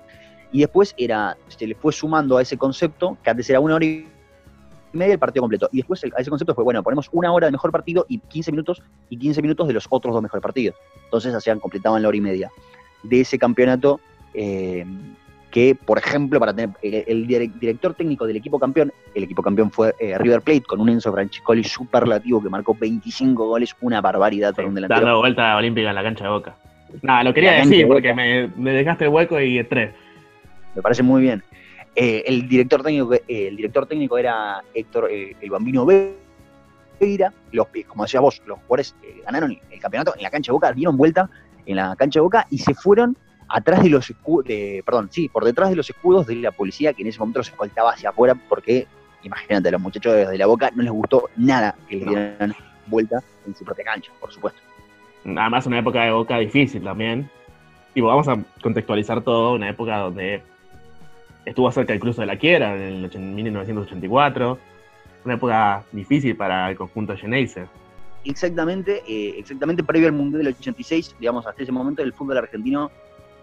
Y 0.51 0.59
después 0.59 0.93
era, 0.97 1.35
se 1.47 1.67
le 1.67 1.75
fue 1.75 1.91
sumando 1.91 2.37
a 2.37 2.41
ese 2.41 2.57
concepto, 2.57 3.17
que 3.23 3.29
antes 3.29 3.49
era 3.49 3.59
una 3.59 3.75
hora 3.75 3.85
y 3.85 4.07
media 4.93 5.13
el 5.13 5.19
partido 5.19 5.41
completo. 5.43 5.69
Y 5.71 5.77
después 5.77 6.03
el- 6.03 6.13
ese 6.17 6.29
concepto 6.29 6.53
fue, 6.55 6.63
bueno, 6.63 6.81
ponemos 6.83 7.09
una 7.11 7.31
hora 7.31 7.47
de 7.47 7.51
mejor 7.51 7.71
partido 7.71 8.05
y 8.07 8.19
15 8.19 8.51
minutos 8.51 8.81
y 9.09 9.17
15 9.17 9.41
minutos 9.41 9.67
de 9.67 9.73
los 9.73 9.87
otros 9.89 10.13
dos 10.13 10.21
mejores 10.23 10.41
partidos. 10.41 10.75
Entonces 11.05 11.33
hacían, 11.33 11.59
completaban 11.59 12.01
la 12.01 12.07
hora 12.07 12.17
y 12.17 12.21
media 12.21 12.51
de 13.03 13.21
ese 13.21 13.37
campeonato 13.37 13.99
eh, 14.33 14.85
que, 15.51 15.75
por 15.75 15.99
ejemplo, 15.99 16.39
para 16.39 16.53
tener 16.53 16.71
el, 16.81 17.03
el 17.05 17.27
dire- 17.27 17.51
director 17.59 17.93
técnico 17.93 18.25
del 18.25 18.37
equipo 18.37 18.57
campeón, 18.57 18.91
el 19.13 19.23
equipo 19.23 19.43
campeón 19.43 19.69
fue 19.69 19.93
eh, 19.99 20.17
River 20.17 20.41
Plate 20.41 20.61
con 20.61 20.79
un 20.81 20.89
Enzo 20.89 21.11
Francescoli 21.13 21.63
superlativo 21.63 22.41
que 22.41 22.49
marcó 22.49 22.73
25 22.79 23.47
goles, 23.47 23.75
una 23.81 24.01
barbaridad 24.01 24.55
para 24.55 24.67
un 24.67 24.73
delantero. 24.73 25.01
Dando 25.01 25.19
vuelta 25.19 25.55
olímpica 25.55 25.89
en 25.89 25.95
la 25.95 26.01
cancha 26.03 26.23
de 26.23 26.29
Boca. 26.31 26.55
Nada, 27.03 27.23
lo 27.23 27.33
quería 27.33 27.51
decir 27.53 27.85
de 27.85 27.87
porque 27.87 28.13
me, 28.15 28.47
me 28.55 28.71
dejaste 28.71 29.03
el 29.05 29.09
hueco 29.11 29.39
y 29.39 29.63
tres. 29.63 29.93
me 30.75 30.81
parece 30.81 31.03
muy 31.03 31.21
bien. 31.21 31.43
Eh, 31.95 32.23
el 32.25 32.47
director 32.47 32.81
técnico, 32.81 33.13
eh, 33.13 33.23
el 33.27 33.55
director 33.55 33.85
técnico 33.85 34.17
era 34.17 34.63
Héctor 34.73 35.09
eh, 35.11 35.35
el 35.39 35.49
Bambino 35.49 35.85
Veira. 35.85 37.33
Los, 37.51 37.67
eh, 37.73 37.83
como 37.83 38.03
decías 38.03 38.21
vos, 38.21 38.41
los 38.45 38.57
jugadores 38.59 38.95
ganaron 39.25 39.57
el, 39.69 39.79
campeonato 39.79 40.15
en 40.15 40.23
la 40.23 40.29
cancha 40.29 40.51
de 40.51 40.53
Boca, 40.53 40.71
dieron 40.71 40.97
vuelta 40.97 41.29
en 41.65 41.75
la 41.75 41.95
cancha 41.95 42.19
de 42.19 42.21
Boca 42.21 42.47
y 42.49 42.57
se 42.57 42.73
fueron 42.73 43.17
atrás 43.49 43.83
de 43.83 43.89
los 43.89 44.09
escudos, 44.09 44.45
perdón, 44.85 45.09
sí, 45.11 45.29
por 45.29 45.43
detrás 45.43 45.69
de 45.69 45.75
los 45.75 45.89
escudos 45.89 46.25
de 46.25 46.35
la 46.35 46.51
policía 46.51 46.93
que 46.93 47.03
en 47.03 47.09
ese 47.09 47.19
momento 47.19 47.39
los 47.39 47.49
escoltaba 47.49 47.91
hacia 47.91 48.09
afuera 48.09 48.35
porque, 48.49 48.87
imagínate, 49.21 49.67
a 49.69 49.73
los 49.73 49.81
muchachos 49.81 50.13
de 50.29 50.37
la 50.37 50.45
Boca 50.45 50.71
no 50.73 50.81
les 50.81 50.91
gustó 50.91 51.29
nada 51.35 51.75
que 51.87 51.97
les 51.97 52.05
No. 52.05 52.11
dieran 52.11 52.55
vuelta 52.87 53.21
en 53.45 53.55
su 53.55 53.63
propia 53.65 53.85
cancha, 53.85 54.11
por 54.19 54.31
supuesto. 54.31 54.59
Además, 55.25 55.65
una 55.67 55.79
época 55.79 56.03
de 56.03 56.11
Boca 56.11 56.37
difícil 56.37 56.83
también. 56.83 57.29
Y 57.95 58.01
vamos 58.01 58.27
a 58.27 58.37
contextualizar 58.61 59.21
todo, 59.21 59.53
una 59.53 59.69
época 59.69 59.97
donde 59.97 60.41
estuvo 61.45 61.71
cerca 61.71 61.93
incluso 61.95 62.21
de 62.21 62.27
la 62.27 62.37
quiebra, 62.37 62.75
en 62.75 62.81
el 62.81 63.05
och- 63.05 63.15
1984. 63.19 64.57
Una 65.25 65.33
época 65.35 65.83
difícil 65.91 66.35
para 66.35 66.69
el 66.69 66.75
conjunto 66.77 67.15
Geneise. 67.15 67.65
exactamente, 68.25 69.03
eh, 69.07 69.35
exactamente 69.39 69.83
previo 69.83 70.07
al 70.07 70.13
Mundial 70.13 70.43
del 70.43 70.53
86, 70.53 71.15
digamos, 71.19 71.45
hasta 71.47 71.63
ese 71.63 71.71
momento 71.71 72.01
el 72.03 72.13
fútbol 72.13 72.37
argentino, 72.37 72.89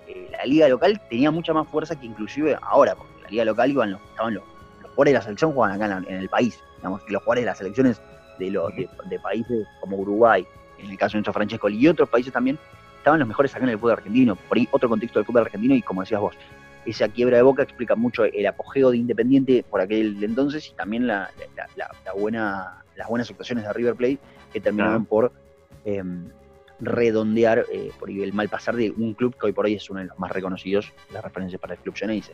eh, 0.09 0.29
la 0.33 0.45
liga 0.47 0.69
local 0.69 1.01
tenía 1.09 1.31
mucha 1.31 1.53
más 1.53 1.69
fuerza 1.69 1.99
que 1.99 2.07
inclusive 2.07 2.57
ahora, 2.63 2.95
porque 2.95 3.23
la 3.25 3.29
liga 3.31 3.45
local 3.45 3.71
iban 3.71 3.91
los, 3.93 4.01
estaban 4.11 4.35
los, 4.35 4.43
los 4.83 4.91
jugadores 4.93 5.13
de 5.13 5.19
la 5.19 5.23
selección 5.23 5.53
jugaban 5.53 5.77
acá 5.77 5.85
en, 5.85 5.91
la- 6.05 6.11
en 6.11 6.21
el 6.21 6.29
país, 6.29 6.59
digamos, 6.77 7.03
que 7.03 7.13
los 7.13 7.23
jugadores 7.23 7.43
de 7.45 7.47
las 7.47 7.59
selecciones 7.59 8.01
de, 8.39 8.51
los, 8.51 8.75
de, 8.75 8.89
de 9.07 9.19
países 9.21 9.67
como 9.81 9.97
Uruguay, 9.99 10.47
en 10.79 10.91
el 10.91 10.97
caso 10.99 11.13
de 11.13 11.19
Enzo 11.21 11.33
Francesco, 11.33 11.69
y 11.69 11.87
otros 11.89 12.09
países 12.09 12.33
también, 12.33 12.59
estaban 12.99 13.19
los 13.21 13.29
mejores 13.29 13.55
acá 13.55 13.65
en 13.65 13.71
el 13.71 13.79
fútbol 13.79 13.93
argentino, 13.93 14.35
por 14.37 14.57
ahí 14.59 14.67
otro 14.71 14.89
contexto 14.89 15.19
del 15.19 15.27
fútbol 15.27 15.43
argentino, 15.43 15.75
y 15.75 15.83
como 15.83 16.01
decías 16.03 16.21
vos, 16.21 16.35
esa 16.87 17.09
quiebra 17.09 17.37
de 17.37 17.43
boca 17.43 17.63
explica 17.63 17.95
mucho 17.95 18.25
el 18.25 18.47
apogeo 18.47 18.91
de 18.91 18.97
Independiente 18.99 19.65
por 19.69 19.81
aquel 19.81 20.23
entonces 20.23 20.69
y 20.69 20.75
también 20.75 21.07
la, 21.07 21.31
la- 21.57 21.67
la- 21.77 21.91
la 22.05 22.13
buena, 22.13 22.83
las 22.97 23.09
buenas 23.09 23.29
actuaciones 23.31 23.65
de 23.65 23.73
River 23.73 23.95
Plate 23.95 24.19
que 24.53 24.61
terminaron 24.61 25.05
por, 25.07 25.33
eh, 25.85 26.03
redondear 26.81 27.67
eh, 27.73 27.91
por 27.99 28.11
el 28.11 28.33
mal 28.33 28.49
pasar 28.49 28.75
de 28.77 28.91
un 28.91 29.15
club 29.15 29.37
que 29.39 29.47
hoy 29.47 29.53
por 29.53 29.67
hoy 29.67 29.75
es 29.75 29.91
uno 29.91 30.01
de 30.01 30.07
los 30.07 30.19
más 30.19 30.31
reconocidos, 30.31 30.93
las 31.13 31.23
referencias 31.23 31.61
para 31.61 31.75
el 31.75 31.81
club 31.81 31.95
Geneise. 31.95 32.33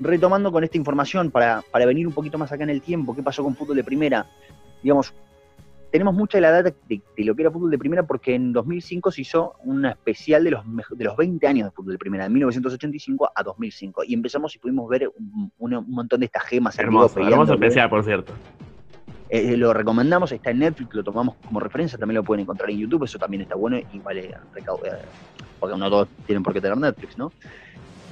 Retomando 0.00 0.50
con 0.50 0.64
esta 0.64 0.76
información, 0.76 1.30
para, 1.30 1.62
para 1.70 1.86
venir 1.86 2.06
un 2.06 2.12
poquito 2.12 2.38
más 2.38 2.50
acá 2.50 2.64
en 2.64 2.70
el 2.70 2.80
tiempo, 2.82 3.14
¿qué 3.14 3.22
pasó 3.22 3.42
con 3.44 3.54
fútbol 3.54 3.76
de 3.76 3.84
primera? 3.84 4.26
Digamos, 4.82 5.12
tenemos 5.90 6.14
mucha 6.14 6.38
de 6.38 6.42
la 6.42 6.50
data 6.50 6.74
de, 6.88 7.02
de 7.16 7.24
lo 7.24 7.34
que 7.34 7.42
era 7.42 7.50
fútbol 7.50 7.70
de 7.70 7.78
primera 7.78 8.06
porque 8.06 8.34
en 8.34 8.52
2005 8.52 9.10
se 9.10 9.22
hizo 9.22 9.54
una 9.64 9.90
especial 9.90 10.44
de 10.44 10.50
los, 10.52 10.64
de 10.96 11.04
los 11.04 11.16
20 11.16 11.46
años 11.46 11.66
de 11.68 11.70
fútbol 11.72 11.92
de 11.92 11.98
primera, 11.98 12.24
de 12.24 12.30
1985 12.30 13.32
a 13.34 13.42
2005. 13.42 14.04
Y 14.04 14.14
empezamos 14.14 14.54
y 14.54 14.58
pudimos 14.58 14.88
ver 14.88 15.10
un, 15.16 15.50
un- 15.58 15.74
un 15.74 15.90
montón 15.90 16.20
de 16.20 16.26
estas 16.26 16.44
gemas. 16.44 16.78
Hermoso, 16.78 17.14
hermoso 17.32 17.52
especial, 17.54 17.90
por 17.90 18.04
cierto. 18.04 18.32
Eh, 19.28 19.56
lo 19.56 19.72
recomendamos, 19.72 20.32
está 20.32 20.50
en 20.50 20.58
Netflix, 20.58 20.92
lo 20.92 21.04
tomamos 21.04 21.36
como 21.46 21.60
referencia, 21.60 21.96
también 21.96 22.16
lo 22.16 22.24
pueden 22.24 22.42
encontrar 22.42 22.68
en 22.70 22.78
YouTube, 22.78 23.04
eso 23.04 23.16
también 23.18 23.42
está 23.42 23.54
bueno 23.54 23.78
y 23.78 23.98
vale 24.00 24.34
recaudar, 24.52 25.02
porque 25.60 25.76
no 25.78 25.88
todos 25.88 26.08
tienen 26.26 26.42
por 26.42 26.52
qué 26.52 26.60
tener 26.60 26.76
Netflix, 26.76 27.16
¿no? 27.16 27.30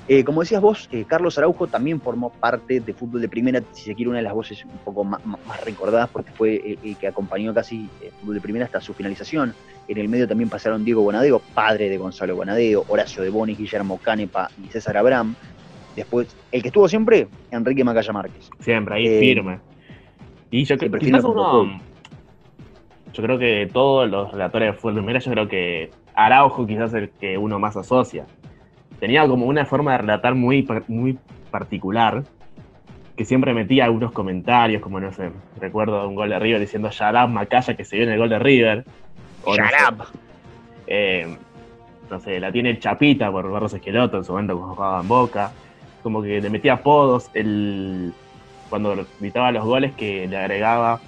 Eh, 0.09 0.25
como 0.25 0.41
decías 0.41 0.63
vos, 0.63 0.89
eh, 0.91 1.05
Carlos 1.07 1.37
Araujo 1.37 1.67
también 1.67 2.01
formó 2.01 2.31
parte 2.31 2.81
de 2.81 2.95
fútbol 2.95 3.21
de 3.21 3.29
primera, 3.29 3.63
si 3.73 3.85
se 3.85 3.95
quiere, 3.95 4.09
una 4.09 4.19
de 4.19 4.25
las 4.25 4.33
voces 4.33 4.65
un 4.65 4.79
poco 4.79 5.05
más, 5.05 5.21
recordadas, 5.67 6.09
porque 6.09 6.33
fue 6.33 6.57
el, 6.57 6.79
el 6.83 6.97
que 6.97 7.09
acompañó 7.09 7.53
casi 7.53 7.91
eh, 8.01 8.11
fútbol 8.19 8.37
de 8.37 8.41
primera 8.41 8.65
hasta 8.65 8.81
su 8.81 8.95
finalización. 8.95 9.55
En 9.87 9.99
el 9.99 10.09
medio 10.09 10.27
también 10.27 10.49
pasaron 10.49 10.83
Diego 10.83 11.03
Bonadeo, 11.03 11.41
padre 11.55 11.91
de 11.91 11.99
Gonzalo 11.99 12.37
Bonadeo, 12.37 12.87
Horacio 12.89 13.23
de 13.23 13.29
Bonis, 13.29 13.59
Guillermo 13.59 13.99
Canepa 13.99 14.49
y 14.65 14.69
César 14.69 14.97
Abraham. 14.97 15.35
Después, 15.95 16.35
el 16.53 16.63
que 16.63 16.69
estuvo 16.69 16.89
siempre, 16.89 17.29
Enrique 17.51 17.85
Macaya 17.85 18.13
Márquez. 18.13 18.49
Siempre, 18.61 18.95
ahí 18.95 19.07
Eh, 19.07 19.21
firme. 19.21 19.61
Y 20.51 20.65
yo 20.65 20.79
creo 20.79 20.91
uno. 21.31 21.81
Yo 23.13 23.23
creo 23.23 23.39
que 23.39 23.69
todos 23.73 24.09
los 24.09 24.33
relatores 24.33 24.73
de 24.73 24.79
fútbol 24.79 24.95
de 24.95 25.01
primera, 25.01 25.19
yo 25.19 25.31
creo 25.33 25.49
que 25.49 25.91
Araujo 26.15 26.67
quizás 26.67 26.95
el 26.95 27.11
que 27.11 27.37
uno 27.37 27.59
más 27.59 27.77
asocia. 27.77 28.27
Tenía 29.01 29.27
como 29.27 29.47
una 29.47 29.65
forma 29.65 29.93
de 29.93 29.99
relatar 29.99 30.35
muy, 30.35 30.67
muy 30.89 31.19
particular, 31.51 32.25
que 33.17 33.25
siempre 33.25 33.55
metía 33.55 33.85
algunos 33.85 34.13
comentarios, 34.13 34.81
como 34.83 35.01
no 35.01 35.13
sé, 35.13 35.31
recuerdo 35.61 36.09
un 36.09 36.15
gol 36.15 36.31
de 36.31 36.39
River 36.39 36.61
diciendo 36.61 36.91
Sharab 36.91 37.29
Macaya 37.29 37.77
que 37.77 37.85
se 37.85 37.97
vio 37.97 38.05
en 38.05 38.13
el 38.13 38.19
gol 38.19 38.29
de 38.29 38.39
River. 38.39 38.85
O 39.45 39.57
no 39.57 39.65
sé, 39.69 39.73
Sharab. 39.73 40.07
eh, 40.87 41.37
no 42.11 42.21
sé, 42.21 42.41
la 42.41 42.53
tiene 42.53 42.71
el 42.71 42.81
Chapita 42.81 43.31
por 43.31 43.51
Barros 43.51 43.75
Esqueloto 43.75 44.19
en 44.19 44.25
su 44.25 44.33
momento 44.33 44.57
cuando 44.57 44.75
jugaba 44.75 45.01
en 45.01 45.09
Boca. 45.09 45.53
Como 46.03 46.23
que 46.23 46.41
le 46.41 46.51
metía 46.51 46.75
apodos, 46.75 47.31
el, 47.35 48.13
cuando 48.69 49.05
gritaba 49.21 49.53
los 49.53 49.65
goles 49.65 49.93
que 49.95 50.27
le 50.27 50.37
agregaba 50.37 51.01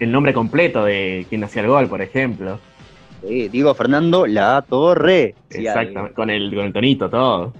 el 0.00 0.12
nombre 0.12 0.32
completo 0.32 0.84
de 0.84 1.26
quien 1.28 1.44
hacía 1.44 1.62
el 1.62 1.68
gol, 1.68 1.88
por 1.88 2.02
ejemplo. 2.02 2.58
Sí, 3.26 3.48
Diego 3.48 3.72
Fernando 3.74 4.26
La 4.26 4.62
Torre. 4.68 5.34
Sí, 5.48 5.60
Exactamente, 5.66 6.14
con 6.14 6.28
el, 6.30 6.54
con 6.54 6.64
el 6.64 6.72
tonito, 6.72 7.08
todo. 7.08 7.52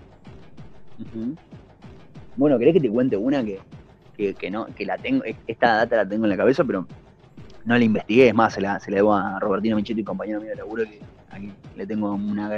Bueno, 2.36 2.58
¿querés 2.58 2.74
que 2.74 2.80
te 2.80 2.90
cuente 2.90 3.16
una 3.16 3.44
que, 3.44 3.58
que, 4.16 4.34
que 4.34 4.50
no, 4.50 4.66
que 4.66 4.84
la 4.86 4.96
tengo, 4.98 5.22
esta 5.46 5.76
data 5.76 5.96
la 5.96 6.08
tengo 6.08 6.24
en 6.24 6.30
la 6.30 6.36
cabeza, 6.36 6.64
pero 6.64 6.86
no 7.64 7.78
la 7.78 7.84
investigué, 7.84 8.28
es 8.28 8.34
más, 8.34 8.54
se 8.54 8.60
la, 8.60 8.80
se 8.80 8.90
la 8.90 8.96
debo 8.96 9.14
a 9.14 9.38
Robertino 9.38 9.76
Michetti, 9.76 10.02
compañero 10.02 10.40
mío 10.40 10.50
de 10.50 10.56
laburo, 10.56 10.84
que 10.84 10.98
aquí 11.30 11.52
le 11.76 11.86
tengo 11.86 12.12
una, 12.12 12.48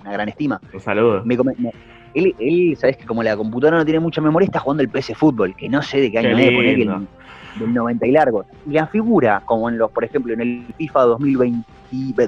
una 0.00 0.12
gran 0.12 0.28
estima. 0.28 0.60
Un 0.72 0.80
saludo. 0.80 1.24
Me 1.24 1.36
come- 1.36 1.54
me- 1.58 1.72
él, 2.14 2.32
él, 2.38 2.76
sabes 2.78 2.96
que 2.96 3.06
como 3.06 3.22
la 3.24 3.36
computadora 3.36 3.78
no 3.78 3.84
tiene 3.84 3.98
mucha 3.98 4.20
memoria, 4.20 4.46
está 4.46 4.60
jugando 4.60 4.82
el 4.84 4.88
PS 4.88 5.14
Fútbol, 5.16 5.56
que 5.56 5.68
no 5.68 5.82
sé 5.82 6.00
de 6.00 6.12
qué 6.12 6.18
año 6.18 6.28
es, 6.38 6.54
poner 6.54 6.76
del 7.58 7.72
90 7.74 8.06
y 8.06 8.12
largo. 8.12 8.44
Y 8.68 8.72
la 8.72 8.86
figura, 8.86 9.42
como 9.44 9.68
en 9.68 9.78
los, 9.78 9.90
por 9.90 10.04
ejemplo, 10.04 10.32
en 10.32 10.40
el 10.40 10.64
FIFA 10.76 11.02
2020, 11.02 11.68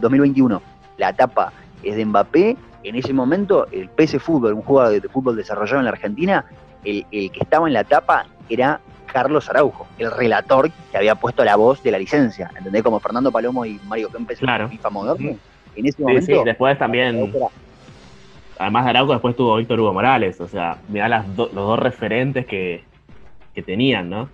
2021, 0.00 0.62
la 0.98 1.10
etapa 1.10 1.52
es 1.82 1.96
de 1.96 2.04
Mbappé, 2.04 2.56
en 2.84 2.94
ese 2.96 3.12
momento 3.12 3.66
el 3.72 3.88
PS 3.88 4.18
Fútbol, 4.20 4.52
un 4.54 4.62
jugador 4.62 5.00
de 5.00 5.08
fútbol 5.08 5.36
desarrollado 5.36 5.78
en 5.80 5.84
la 5.84 5.90
Argentina, 5.90 6.44
el, 6.84 7.04
el 7.10 7.30
que 7.32 7.40
estaba 7.40 7.66
en 7.66 7.72
la 7.74 7.80
etapa 7.80 8.26
era 8.48 8.80
Carlos 9.12 9.48
Araujo, 9.50 9.86
el 9.98 10.10
relator 10.10 10.70
que 10.90 10.96
había 10.96 11.14
puesto 11.16 11.44
la 11.44 11.56
voz 11.56 11.82
de 11.82 11.90
la 11.90 11.98
licencia, 11.98 12.50
¿entendés? 12.56 12.82
Como 12.82 13.00
Fernando 13.00 13.32
Palomo 13.32 13.64
y 13.64 13.80
Mario 13.86 14.08
Kempes 14.10 14.38
Claro. 14.38 14.68
FIFA 14.68 14.90
moderno. 14.90 15.36
En 15.74 15.86
ese 15.86 15.96
Sí, 15.98 16.02
momento, 16.02 16.26
sí, 16.26 16.44
después 16.44 16.78
también, 16.78 17.16
Araujo 17.16 17.50
además 18.58 18.84
de 18.84 18.90
Arauco, 18.90 19.12
después 19.12 19.36
tuvo 19.36 19.56
Víctor 19.56 19.80
Hugo 19.80 19.92
Morales. 19.92 20.40
O 20.40 20.48
sea, 20.48 20.78
mirá 20.88 21.08
las 21.08 21.34
do- 21.36 21.46
los 21.52 21.66
dos 21.66 21.78
referentes 21.78 22.46
que, 22.46 22.84
que 23.54 23.62
tenían, 23.62 24.08
¿no? 24.08 24.28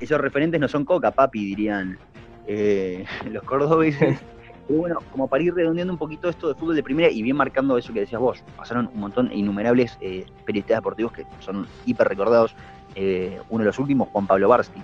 esos 0.00 0.20
referentes 0.20 0.60
no 0.60 0.68
son 0.68 0.84
coca, 0.84 1.10
papi, 1.10 1.42
dirían 1.44 1.98
eh, 2.46 3.04
los 3.30 3.42
cordobeses. 3.44 4.18
Pero 4.66 4.80
bueno, 4.80 4.98
como 5.12 5.28
para 5.28 5.42
ir 5.42 5.54
redondeando 5.54 5.92
un 5.92 5.98
poquito 5.98 6.28
esto 6.28 6.48
de 6.48 6.54
fútbol 6.54 6.74
de 6.74 6.82
primera 6.82 7.10
y 7.10 7.22
bien 7.22 7.36
marcando 7.36 7.78
eso 7.78 7.92
que 7.92 8.00
decías 8.00 8.20
vos, 8.20 8.42
pasaron 8.56 8.90
un 8.92 9.00
montón, 9.00 9.30
innumerables 9.32 9.96
eh, 10.00 10.26
periodistas 10.44 10.78
deportivos 10.78 11.12
que 11.12 11.24
son 11.40 11.66
hiper 11.84 12.08
recordados. 12.08 12.54
Eh, 12.94 13.40
uno 13.50 13.60
de 13.62 13.66
los 13.66 13.78
últimos, 13.78 14.08
Juan 14.08 14.26
Pablo 14.26 14.48
Barsti, 14.48 14.80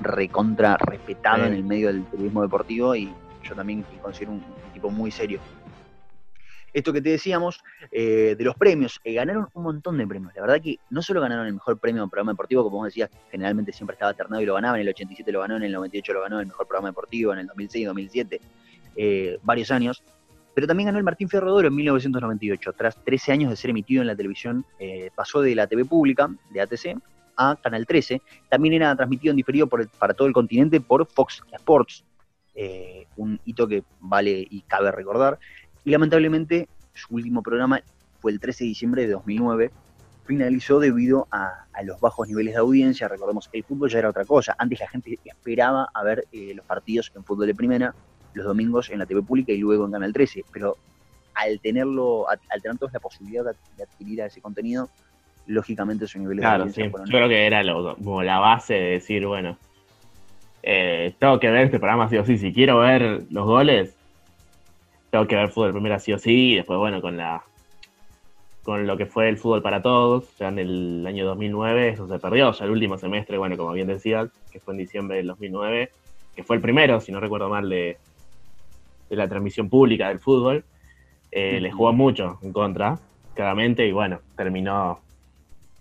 recontra 0.00 0.76
respetado 0.78 1.42
Sí. 1.44 1.48
en 1.48 1.54
el 1.54 1.64
medio 1.64 1.88
del 1.88 2.02
periodismo 2.02 2.42
deportivo 2.42 2.94
y 2.96 3.12
yo 3.42 3.54
también 3.54 3.84
considero 4.00 4.32
un, 4.32 4.42
tipo 4.72 4.90
muy 4.90 5.10
serio. 5.10 5.38
Esto 6.72 6.92
que 6.92 7.02
te 7.02 7.10
decíamos, 7.10 7.62
eh, 7.90 8.34
de 8.36 8.44
los 8.44 8.54
premios, 8.56 8.98
eh, 9.04 9.12
ganaron 9.12 9.46
un 9.52 9.62
montón 9.62 9.98
de 9.98 10.06
premios. 10.06 10.34
La 10.34 10.40
verdad 10.40 10.60
que 10.60 10.78
no 10.88 11.02
solo 11.02 11.20
ganaron 11.20 11.46
el 11.46 11.52
mejor 11.52 11.78
premio 11.78 12.02
de 12.02 12.08
programa 12.08 12.32
deportivo, 12.32 12.64
como 12.64 12.78
vos 12.78 12.86
decías, 12.86 13.10
generalmente 13.30 13.72
siempre 13.72 13.92
estaba 13.92 14.08
alternado 14.08 14.40
y 14.40 14.46
lo 14.46 14.54
ganaba, 14.54 14.76
en 14.76 14.82
el 14.82 14.88
87 14.88 15.30
lo 15.30 15.40
ganó, 15.40 15.56
en 15.56 15.64
el 15.64 15.72
98 15.72 16.12
lo 16.14 16.22
ganó 16.22 16.40
el 16.40 16.46
mejor 16.46 16.66
programa 16.66 16.88
deportivo, 16.88 17.34
en 17.34 17.40
el 17.40 17.46
2006, 17.48 17.86
2007, 17.86 18.40
eh, 18.96 19.38
varios 19.42 19.70
años. 19.70 20.02
Pero 20.54 20.66
también 20.66 20.86
ganó 20.86 20.98
el 20.98 21.04
Martín 21.04 21.28
Fierro 21.28 21.60
en 21.60 21.74
1998. 21.74 22.72
Tras 22.74 23.02
13 23.02 23.32
años 23.32 23.50
de 23.50 23.56
ser 23.56 23.70
emitido 23.70 24.02
en 24.02 24.06
la 24.06 24.16
televisión, 24.16 24.66
eh, 24.78 25.10
pasó 25.14 25.40
de 25.40 25.54
la 25.54 25.66
TV 25.66 25.84
pública, 25.84 26.28
de 26.50 26.60
ATC, 26.60 26.98
a 27.36 27.56
Canal 27.56 27.86
13. 27.86 28.20
También 28.50 28.74
era 28.74 28.94
transmitido 28.94 29.30
en 29.30 29.38
diferido 29.38 29.66
para 29.66 30.14
todo 30.14 30.28
el 30.28 30.34
continente 30.34 30.80
por 30.80 31.06
Fox 31.06 31.42
Sports. 31.52 32.04
eh, 32.54 33.06
un 33.16 33.40
hito 33.46 33.66
que 33.66 33.82
vale 33.98 34.46
y 34.50 34.60
cabe 34.62 34.92
recordar. 34.92 35.38
Y 35.84 35.90
lamentablemente 35.90 36.68
su 36.92 37.14
último 37.14 37.42
programa 37.42 37.80
fue 38.20 38.30
el 38.30 38.40
13 38.40 38.64
de 38.64 38.68
diciembre 38.68 39.06
de 39.06 39.12
2009. 39.12 39.70
Finalizó 40.26 40.78
debido 40.78 41.26
a, 41.30 41.66
los 41.82 41.98
bajos 41.98 42.28
niveles 42.28 42.52
de 42.52 42.60
audiencia. 42.60 43.08
Recordemos 43.08 43.48
el 43.54 43.64
fútbol 43.64 43.88
ya 43.88 44.00
era 44.00 44.10
otra 44.10 44.26
cosa. 44.26 44.54
Antes 44.58 44.80
la 44.80 44.88
gente 44.88 45.18
esperaba 45.24 45.88
a 45.94 46.04
ver 46.04 46.26
los 46.54 46.66
partidos 46.66 47.10
en 47.16 47.24
fútbol 47.24 47.46
de 47.46 47.54
primera 47.54 47.94
los 48.34 48.46
domingos 48.46 48.90
en 48.90 48.98
la 48.98 49.06
TV 49.06 49.22
pública 49.22 49.52
y 49.52 49.58
luego 49.58 49.86
en 49.86 49.92
Canal 49.92 50.12
13. 50.12 50.44
Pero 50.52 50.76
al 51.34 51.60
tenerlo, 51.60 52.28
al 52.28 52.62
tener 52.62 52.78
todos 52.78 52.92
la 52.92 53.00
posibilidad 53.00 53.44
de, 53.44 53.52
de 53.76 53.82
adquirir 53.84 54.22
a 54.22 54.26
ese 54.26 54.40
contenido, 54.40 54.88
lógicamente 55.46 56.06
su 56.06 56.18
nivel 56.18 56.36
de 56.38 56.42
Claro, 56.42 56.64
audiencia 56.64 56.84
sí. 56.84 56.90
Yo 57.10 57.18
creo 57.18 57.28
que 57.28 57.46
era 57.46 57.62
lo- 57.62 57.96
como 57.96 58.22
la 58.22 58.38
base 58.38 58.74
de 58.74 58.90
decir, 58.92 59.26
bueno, 59.26 59.56
eh, 60.62 61.14
tengo 61.18 61.40
que 61.40 61.50
ver 61.50 61.64
este 61.66 61.78
programa 61.78 62.08
sí 62.08 62.16
o 62.16 62.24
sí. 62.24 62.38
Si 62.38 62.52
quiero 62.52 62.78
ver 62.78 63.24
los 63.30 63.44
goles, 63.46 63.96
tengo 65.10 65.26
que 65.26 65.36
ver 65.36 65.50
fútbol 65.50 65.72
primero 65.72 65.98
sí 65.98 66.12
o 66.12 66.18
sí. 66.18 66.52
Y 66.52 66.56
después, 66.56 66.78
bueno, 66.78 67.00
con 67.00 67.16
la 67.16 67.42
con 68.62 68.86
lo 68.86 68.96
que 68.96 69.06
fue 69.06 69.28
el 69.28 69.38
fútbol 69.38 69.60
para 69.60 69.82
todos, 69.82 70.36
ya 70.38 70.46
en 70.48 70.60
el 70.60 71.04
año 71.04 71.26
2009 71.26 71.88
eso 71.88 72.06
se 72.06 72.20
perdió, 72.20 72.52
ya 72.52 72.64
el 72.64 72.70
último 72.70 72.96
semestre, 72.96 73.36
bueno, 73.36 73.56
como 73.56 73.72
bien 73.72 73.88
decías, 73.88 74.30
que 74.52 74.60
fue 74.60 74.74
en 74.74 74.78
diciembre 74.78 75.16
del 75.16 75.26
2009, 75.26 75.90
que 76.36 76.44
fue 76.44 76.54
el 76.56 76.62
primero, 76.62 77.00
si 77.00 77.10
no 77.10 77.18
recuerdo 77.18 77.48
mal, 77.48 77.68
de, 77.68 77.98
de 79.12 79.16
la 79.18 79.28
transmisión 79.28 79.68
pública 79.68 80.08
del 80.08 80.18
fútbol, 80.20 80.64
eh, 81.30 81.60
le 81.60 81.70
jugó 81.70 81.92
mucho 81.92 82.38
en 82.42 82.50
contra, 82.50 82.98
claramente, 83.34 83.86
y 83.86 83.92
bueno, 83.92 84.20
terminó, 84.36 85.00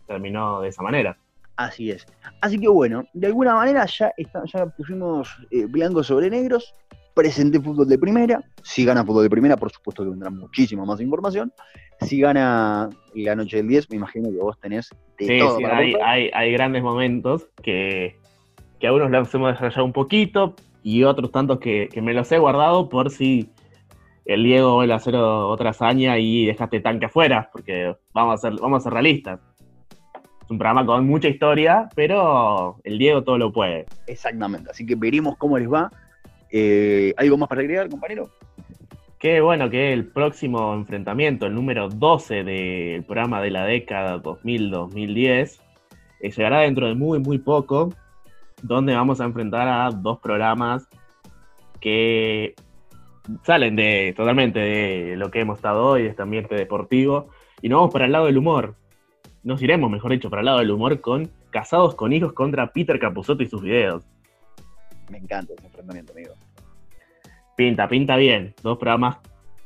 terminó 0.05 0.59
de 0.59 0.67
esa 0.67 0.83
manera. 0.83 1.17
Así 1.55 1.91
es. 1.91 2.05
Así 2.41 2.59
que 2.59 2.67
bueno, 2.67 3.05
de 3.13 3.27
alguna 3.27 3.55
manera 3.55 3.85
ya, 3.85 4.11
está- 4.17 4.43
ya 4.45 4.65
pusimos 4.65 5.29
eh, 5.49 5.65
blanco 5.65 6.03
sobre 6.03 6.29
negros. 6.29 6.73
Presenté 7.13 7.59
fútbol 7.61 7.87
de 7.87 7.97
primera. 7.97 8.41
Si 8.63 8.83
gana 8.83 9.05
fútbol 9.05 9.23
de 9.23 9.29
primera, 9.29 9.55
por 9.55 9.71
supuesto 9.71 10.03
que 10.03 10.09
vendrá 10.09 10.29
muchísima 10.29 10.83
más 10.85 10.99
información. 10.99 11.53
Si 12.01 12.19
gana 12.19 12.89
la 13.13 13.35
noche 13.35 13.57
del 13.57 13.67
10, 13.69 13.89
me 13.91 13.95
imagino 13.97 14.29
que 14.29 14.37
vos 14.37 14.59
tenés 14.59 14.89
de 15.17 15.27
Sí, 15.27 15.39
todo 15.39 15.57
sí, 15.57 15.63
para 15.63 15.77
hay, 15.77 15.93
hay, 16.03 16.31
hay 16.33 16.51
grandes 16.51 16.83
momentos 16.83 17.47
que, 17.63 18.17
que 18.79 18.87
a 18.87 18.93
unos 18.93 19.09
los 19.11 19.33
hemos 19.35 19.51
desarrollado 19.53 19.85
un 19.85 19.93
poquito 19.93 20.55
y 20.83 21.03
otros 21.03 21.31
tantos 21.31 21.59
que, 21.59 21.89
que 21.91 22.01
me 22.01 22.13
los 22.13 22.31
he 22.31 22.37
guardado 22.37 22.89
por 22.89 23.11
si 23.11 23.49
el 24.25 24.43
Diego 24.43 24.75
vuelve 24.75 24.93
a 24.93 24.97
hacer 24.97 25.15
otra 25.15 25.71
hazaña 25.71 26.17
y 26.17 26.45
dejaste 26.45 26.79
tanque 26.79 27.05
afuera, 27.05 27.49
porque 27.51 27.95
vamos 28.13 28.35
a 28.35 28.37
ser, 28.37 28.59
vamos 28.59 28.79
a 28.79 28.83
ser 28.83 28.93
realistas. 28.93 29.39
Es 30.43 30.49
un 30.49 30.57
programa 30.57 30.85
con 30.85 31.05
mucha 31.05 31.27
historia, 31.27 31.89
pero 31.95 32.77
el 32.83 32.97
Diego 32.97 33.23
todo 33.23 33.37
lo 33.37 33.51
puede. 33.51 33.85
Exactamente. 34.07 34.69
Así 34.71 34.85
que 34.85 34.95
veremos 34.95 35.37
cómo 35.37 35.57
les 35.57 35.71
va. 35.71 35.91
Eh, 36.51 37.13
¿Algo 37.17 37.37
más 37.37 37.49
para 37.49 37.61
agregar, 37.61 37.89
compañero? 37.89 38.29
Qué 39.17 39.39
bueno 39.39 39.69
que 39.69 39.93
el 39.93 40.07
próximo 40.07 40.73
enfrentamiento, 40.73 41.45
el 41.45 41.53
número 41.53 41.89
12 41.89 42.43
del 42.43 43.03
programa 43.03 43.41
de 43.41 43.51
la 43.51 43.65
década 43.65 44.21
2000-2010, 44.21 45.59
eh, 46.21 46.31
llegará 46.31 46.61
dentro 46.61 46.87
de 46.87 46.95
muy, 46.95 47.19
muy 47.19 47.37
poco, 47.37 47.93
donde 48.61 48.95
vamos 48.95 49.21
a 49.21 49.25
enfrentar 49.25 49.67
a 49.67 49.89
dos 49.89 50.19
programas 50.19 50.87
que 51.79 52.55
salen 53.43 53.75
de 53.75 54.13
totalmente 54.15 54.59
de 54.59 55.15
lo 55.15 55.31
que 55.31 55.41
hemos 55.41 55.57
estado 55.57 55.85
hoy, 55.85 56.03
de 56.03 56.09
este 56.09 56.21
ambiente 56.21 56.55
deportivo, 56.55 57.29
y 57.61 57.69
nos 57.69 57.77
vamos 57.79 57.93
para 57.93 58.05
el 58.05 58.11
lado 58.11 58.25
del 58.25 58.37
humor. 58.37 58.75
Nos 59.43 59.61
iremos, 59.61 59.89
mejor 59.89 60.11
dicho, 60.11 60.29
para 60.29 60.41
el 60.41 60.45
lado 60.45 60.59
del 60.59 60.71
humor 60.71 61.01
con 61.01 61.29
Casados 61.49 61.95
con 61.95 62.13
Hijos 62.13 62.33
contra 62.33 62.71
Peter 62.71 62.99
Capusotto 62.99 63.43
y 63.43 63.47
sus 63.47 63.61
videos. 63.61 64.05
Me 65.09 65.17
encanta 65.17 65.53
ese 65.53 65.65
enfrentamiento, 65.65 66.13
amigo. 66.13 66.33
Pinta, 67.57 67.87
pinta 67.87 68.15
bien. 68.15 68.55
Dos 68.63 68.77
programas 68.77 69.17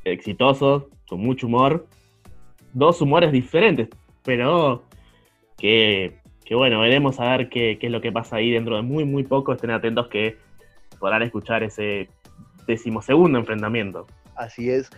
exitosos, 0.04 0.86
con 1.08 1.20
mucho 1.20 1.48
humor. 1.48 1.88
Dos 2.74 3.02
humores 3.02 3.32
diferentes, 3.32 3.90
pero 4.24 4.84
que, 5.58 6.18
que 6.46 6.56
bueno, 6.56 6.80
veremos 6.80 7.20
a 7.20 7.38
ver 7.38 7.50
qué, 7.50 7.78
qué 7.80 7.88
es 7.88 7.92
lo 7.92 8.02
que 8.02 8.12
pasa 8.12 8.38
ahí 8.38 8.52
dentro 8.52 8.76
de 8.76 8.84
muy, 8.84 9.04
muy 9.04 9.24
poco. 9.24 9.54
Estén 9.54 9.72
atentos 9.72 10.08
que 10.08 10.38
podrán 11.00 11.24
escuchar 11.24 11.64
ese 11.64 12.08
decimosegundo 12.68 13.40
enfrentamiento. 13.40 14.08
Así 14.36 14.70
es. 14.70 14.90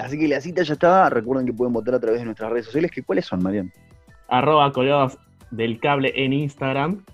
Así 0.00 0.18
que 0.18 0.28
la 0.28 0.40
cita 0.40 0.62
ya 0.62 0.74
está. 0.74 1.10
Recuerden 1.10 1.46
que 1.46 1.52
pueden 1.52 1.72
votar 1.72 1.94
a 1.94 2.00
través 2.00 2.20
de 2.20 2.26
nuestras 2.26 2.50
redes 2.50 2.66
sociales. 2.66 2.90
¿Que 2.90 3.02
¿Cuáles 3.02 3.26
son, 3.26 3.42
Marian? 3.42 3.72
Arroba 4.28 4.72
colgados 4.72 5.18
del 5.50 5.78
cable 5.78 6.12
en 6.16 6.32
Instagram. 6.32 7.04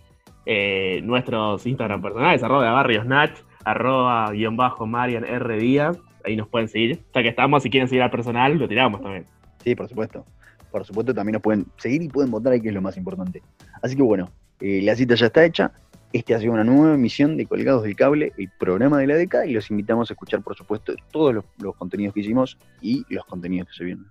Eh, 0.46 1.00
nuestros 1.04 1.66
Instagram 1.66 2.00
personales, 2.00 2.42
arroba 2.42 2.72
barrios 2.72 3.04
Nach, 3.06 3.30
arroba 3.64 4.30
guion 4.32 4.56
bajo 4.56 4.86
Marian 4.86 5.24
R. 5.24 5.58
Díaz. 5.58 5.98
Ahí 6.24 6.36
nos 6.36 6.48
pueden 6.48 6.68
seguir. 6.68 7.02
Ya 7.14 7.22
que 7.22 7.28
estamos, 7.28 7.62
si 7.62 7.70
quieren 7.70 7.88
seguir 7.88 8.02
al 8.02 8.10
personal, 8.10 8.58
lo 8.58 8.68
tiramos 8.68 9.02
también. 9.02 9.26
Sí, 9.62 9.74
por 9.74 9.88
supuesto. 9.88 10.24
Por 10.70 10.84
supuesto, 10.84 11.14
también 11.14 11.34
nos 11.34 11.42
pueden 11.42 11.66
seguir 11.76 12.02
y 12.02 12.08
pueden 12.08 12.30
votar 12.30 12.52
ahí, 12.52 12.60
que 12.60 12.68
es 12.68 12.74
lo 12.74 12.82
más 12.82 12.96
importante. 12.96 13.42
Así 13.82 13.96
que 13.96 14.02
bueno, 14.02 14.30
eh, 14.60 14.80
la 14.82 14.94
cita 14.94 15.14
ya 15.14 15.26
está 15.26 15.44
hecha. 15.44 15.72
Este 16.12 16.34
ha 16.34 16.40
sido 16.40 16.52
una 16.52 16.64
nueva 16.64 16.94
emisión 16.94 17.36
de 17.36 17.46
Colgados 17.46 17.84
del 17.84 17.94
Cable, 17.94 18.32
el 18.36 18.50
programa 18.58 18.98
de 18.98 19.06
la 19.06 19.14
década, 19.14 19.46
y 19.46 19.52
los 19.52 19.70
invitamos 19.70 20.10
a 20.10 20.14
escuchar, 20.14 20.42
por 20.42 20.56
supuesto, 20.56 20.94
todos 21.12 21.34
los, 21.34 21.44
los 21.58 21.76
contenidos 21.76 22.14
que 22.14 22.20
hicimos 22.20 22.58
y 22.80 23.04
los 23.08 23.24
contenidos 23.26 23.68
que 23.68 23.74
se 23.74 23.84
vienen. 23.84 24.06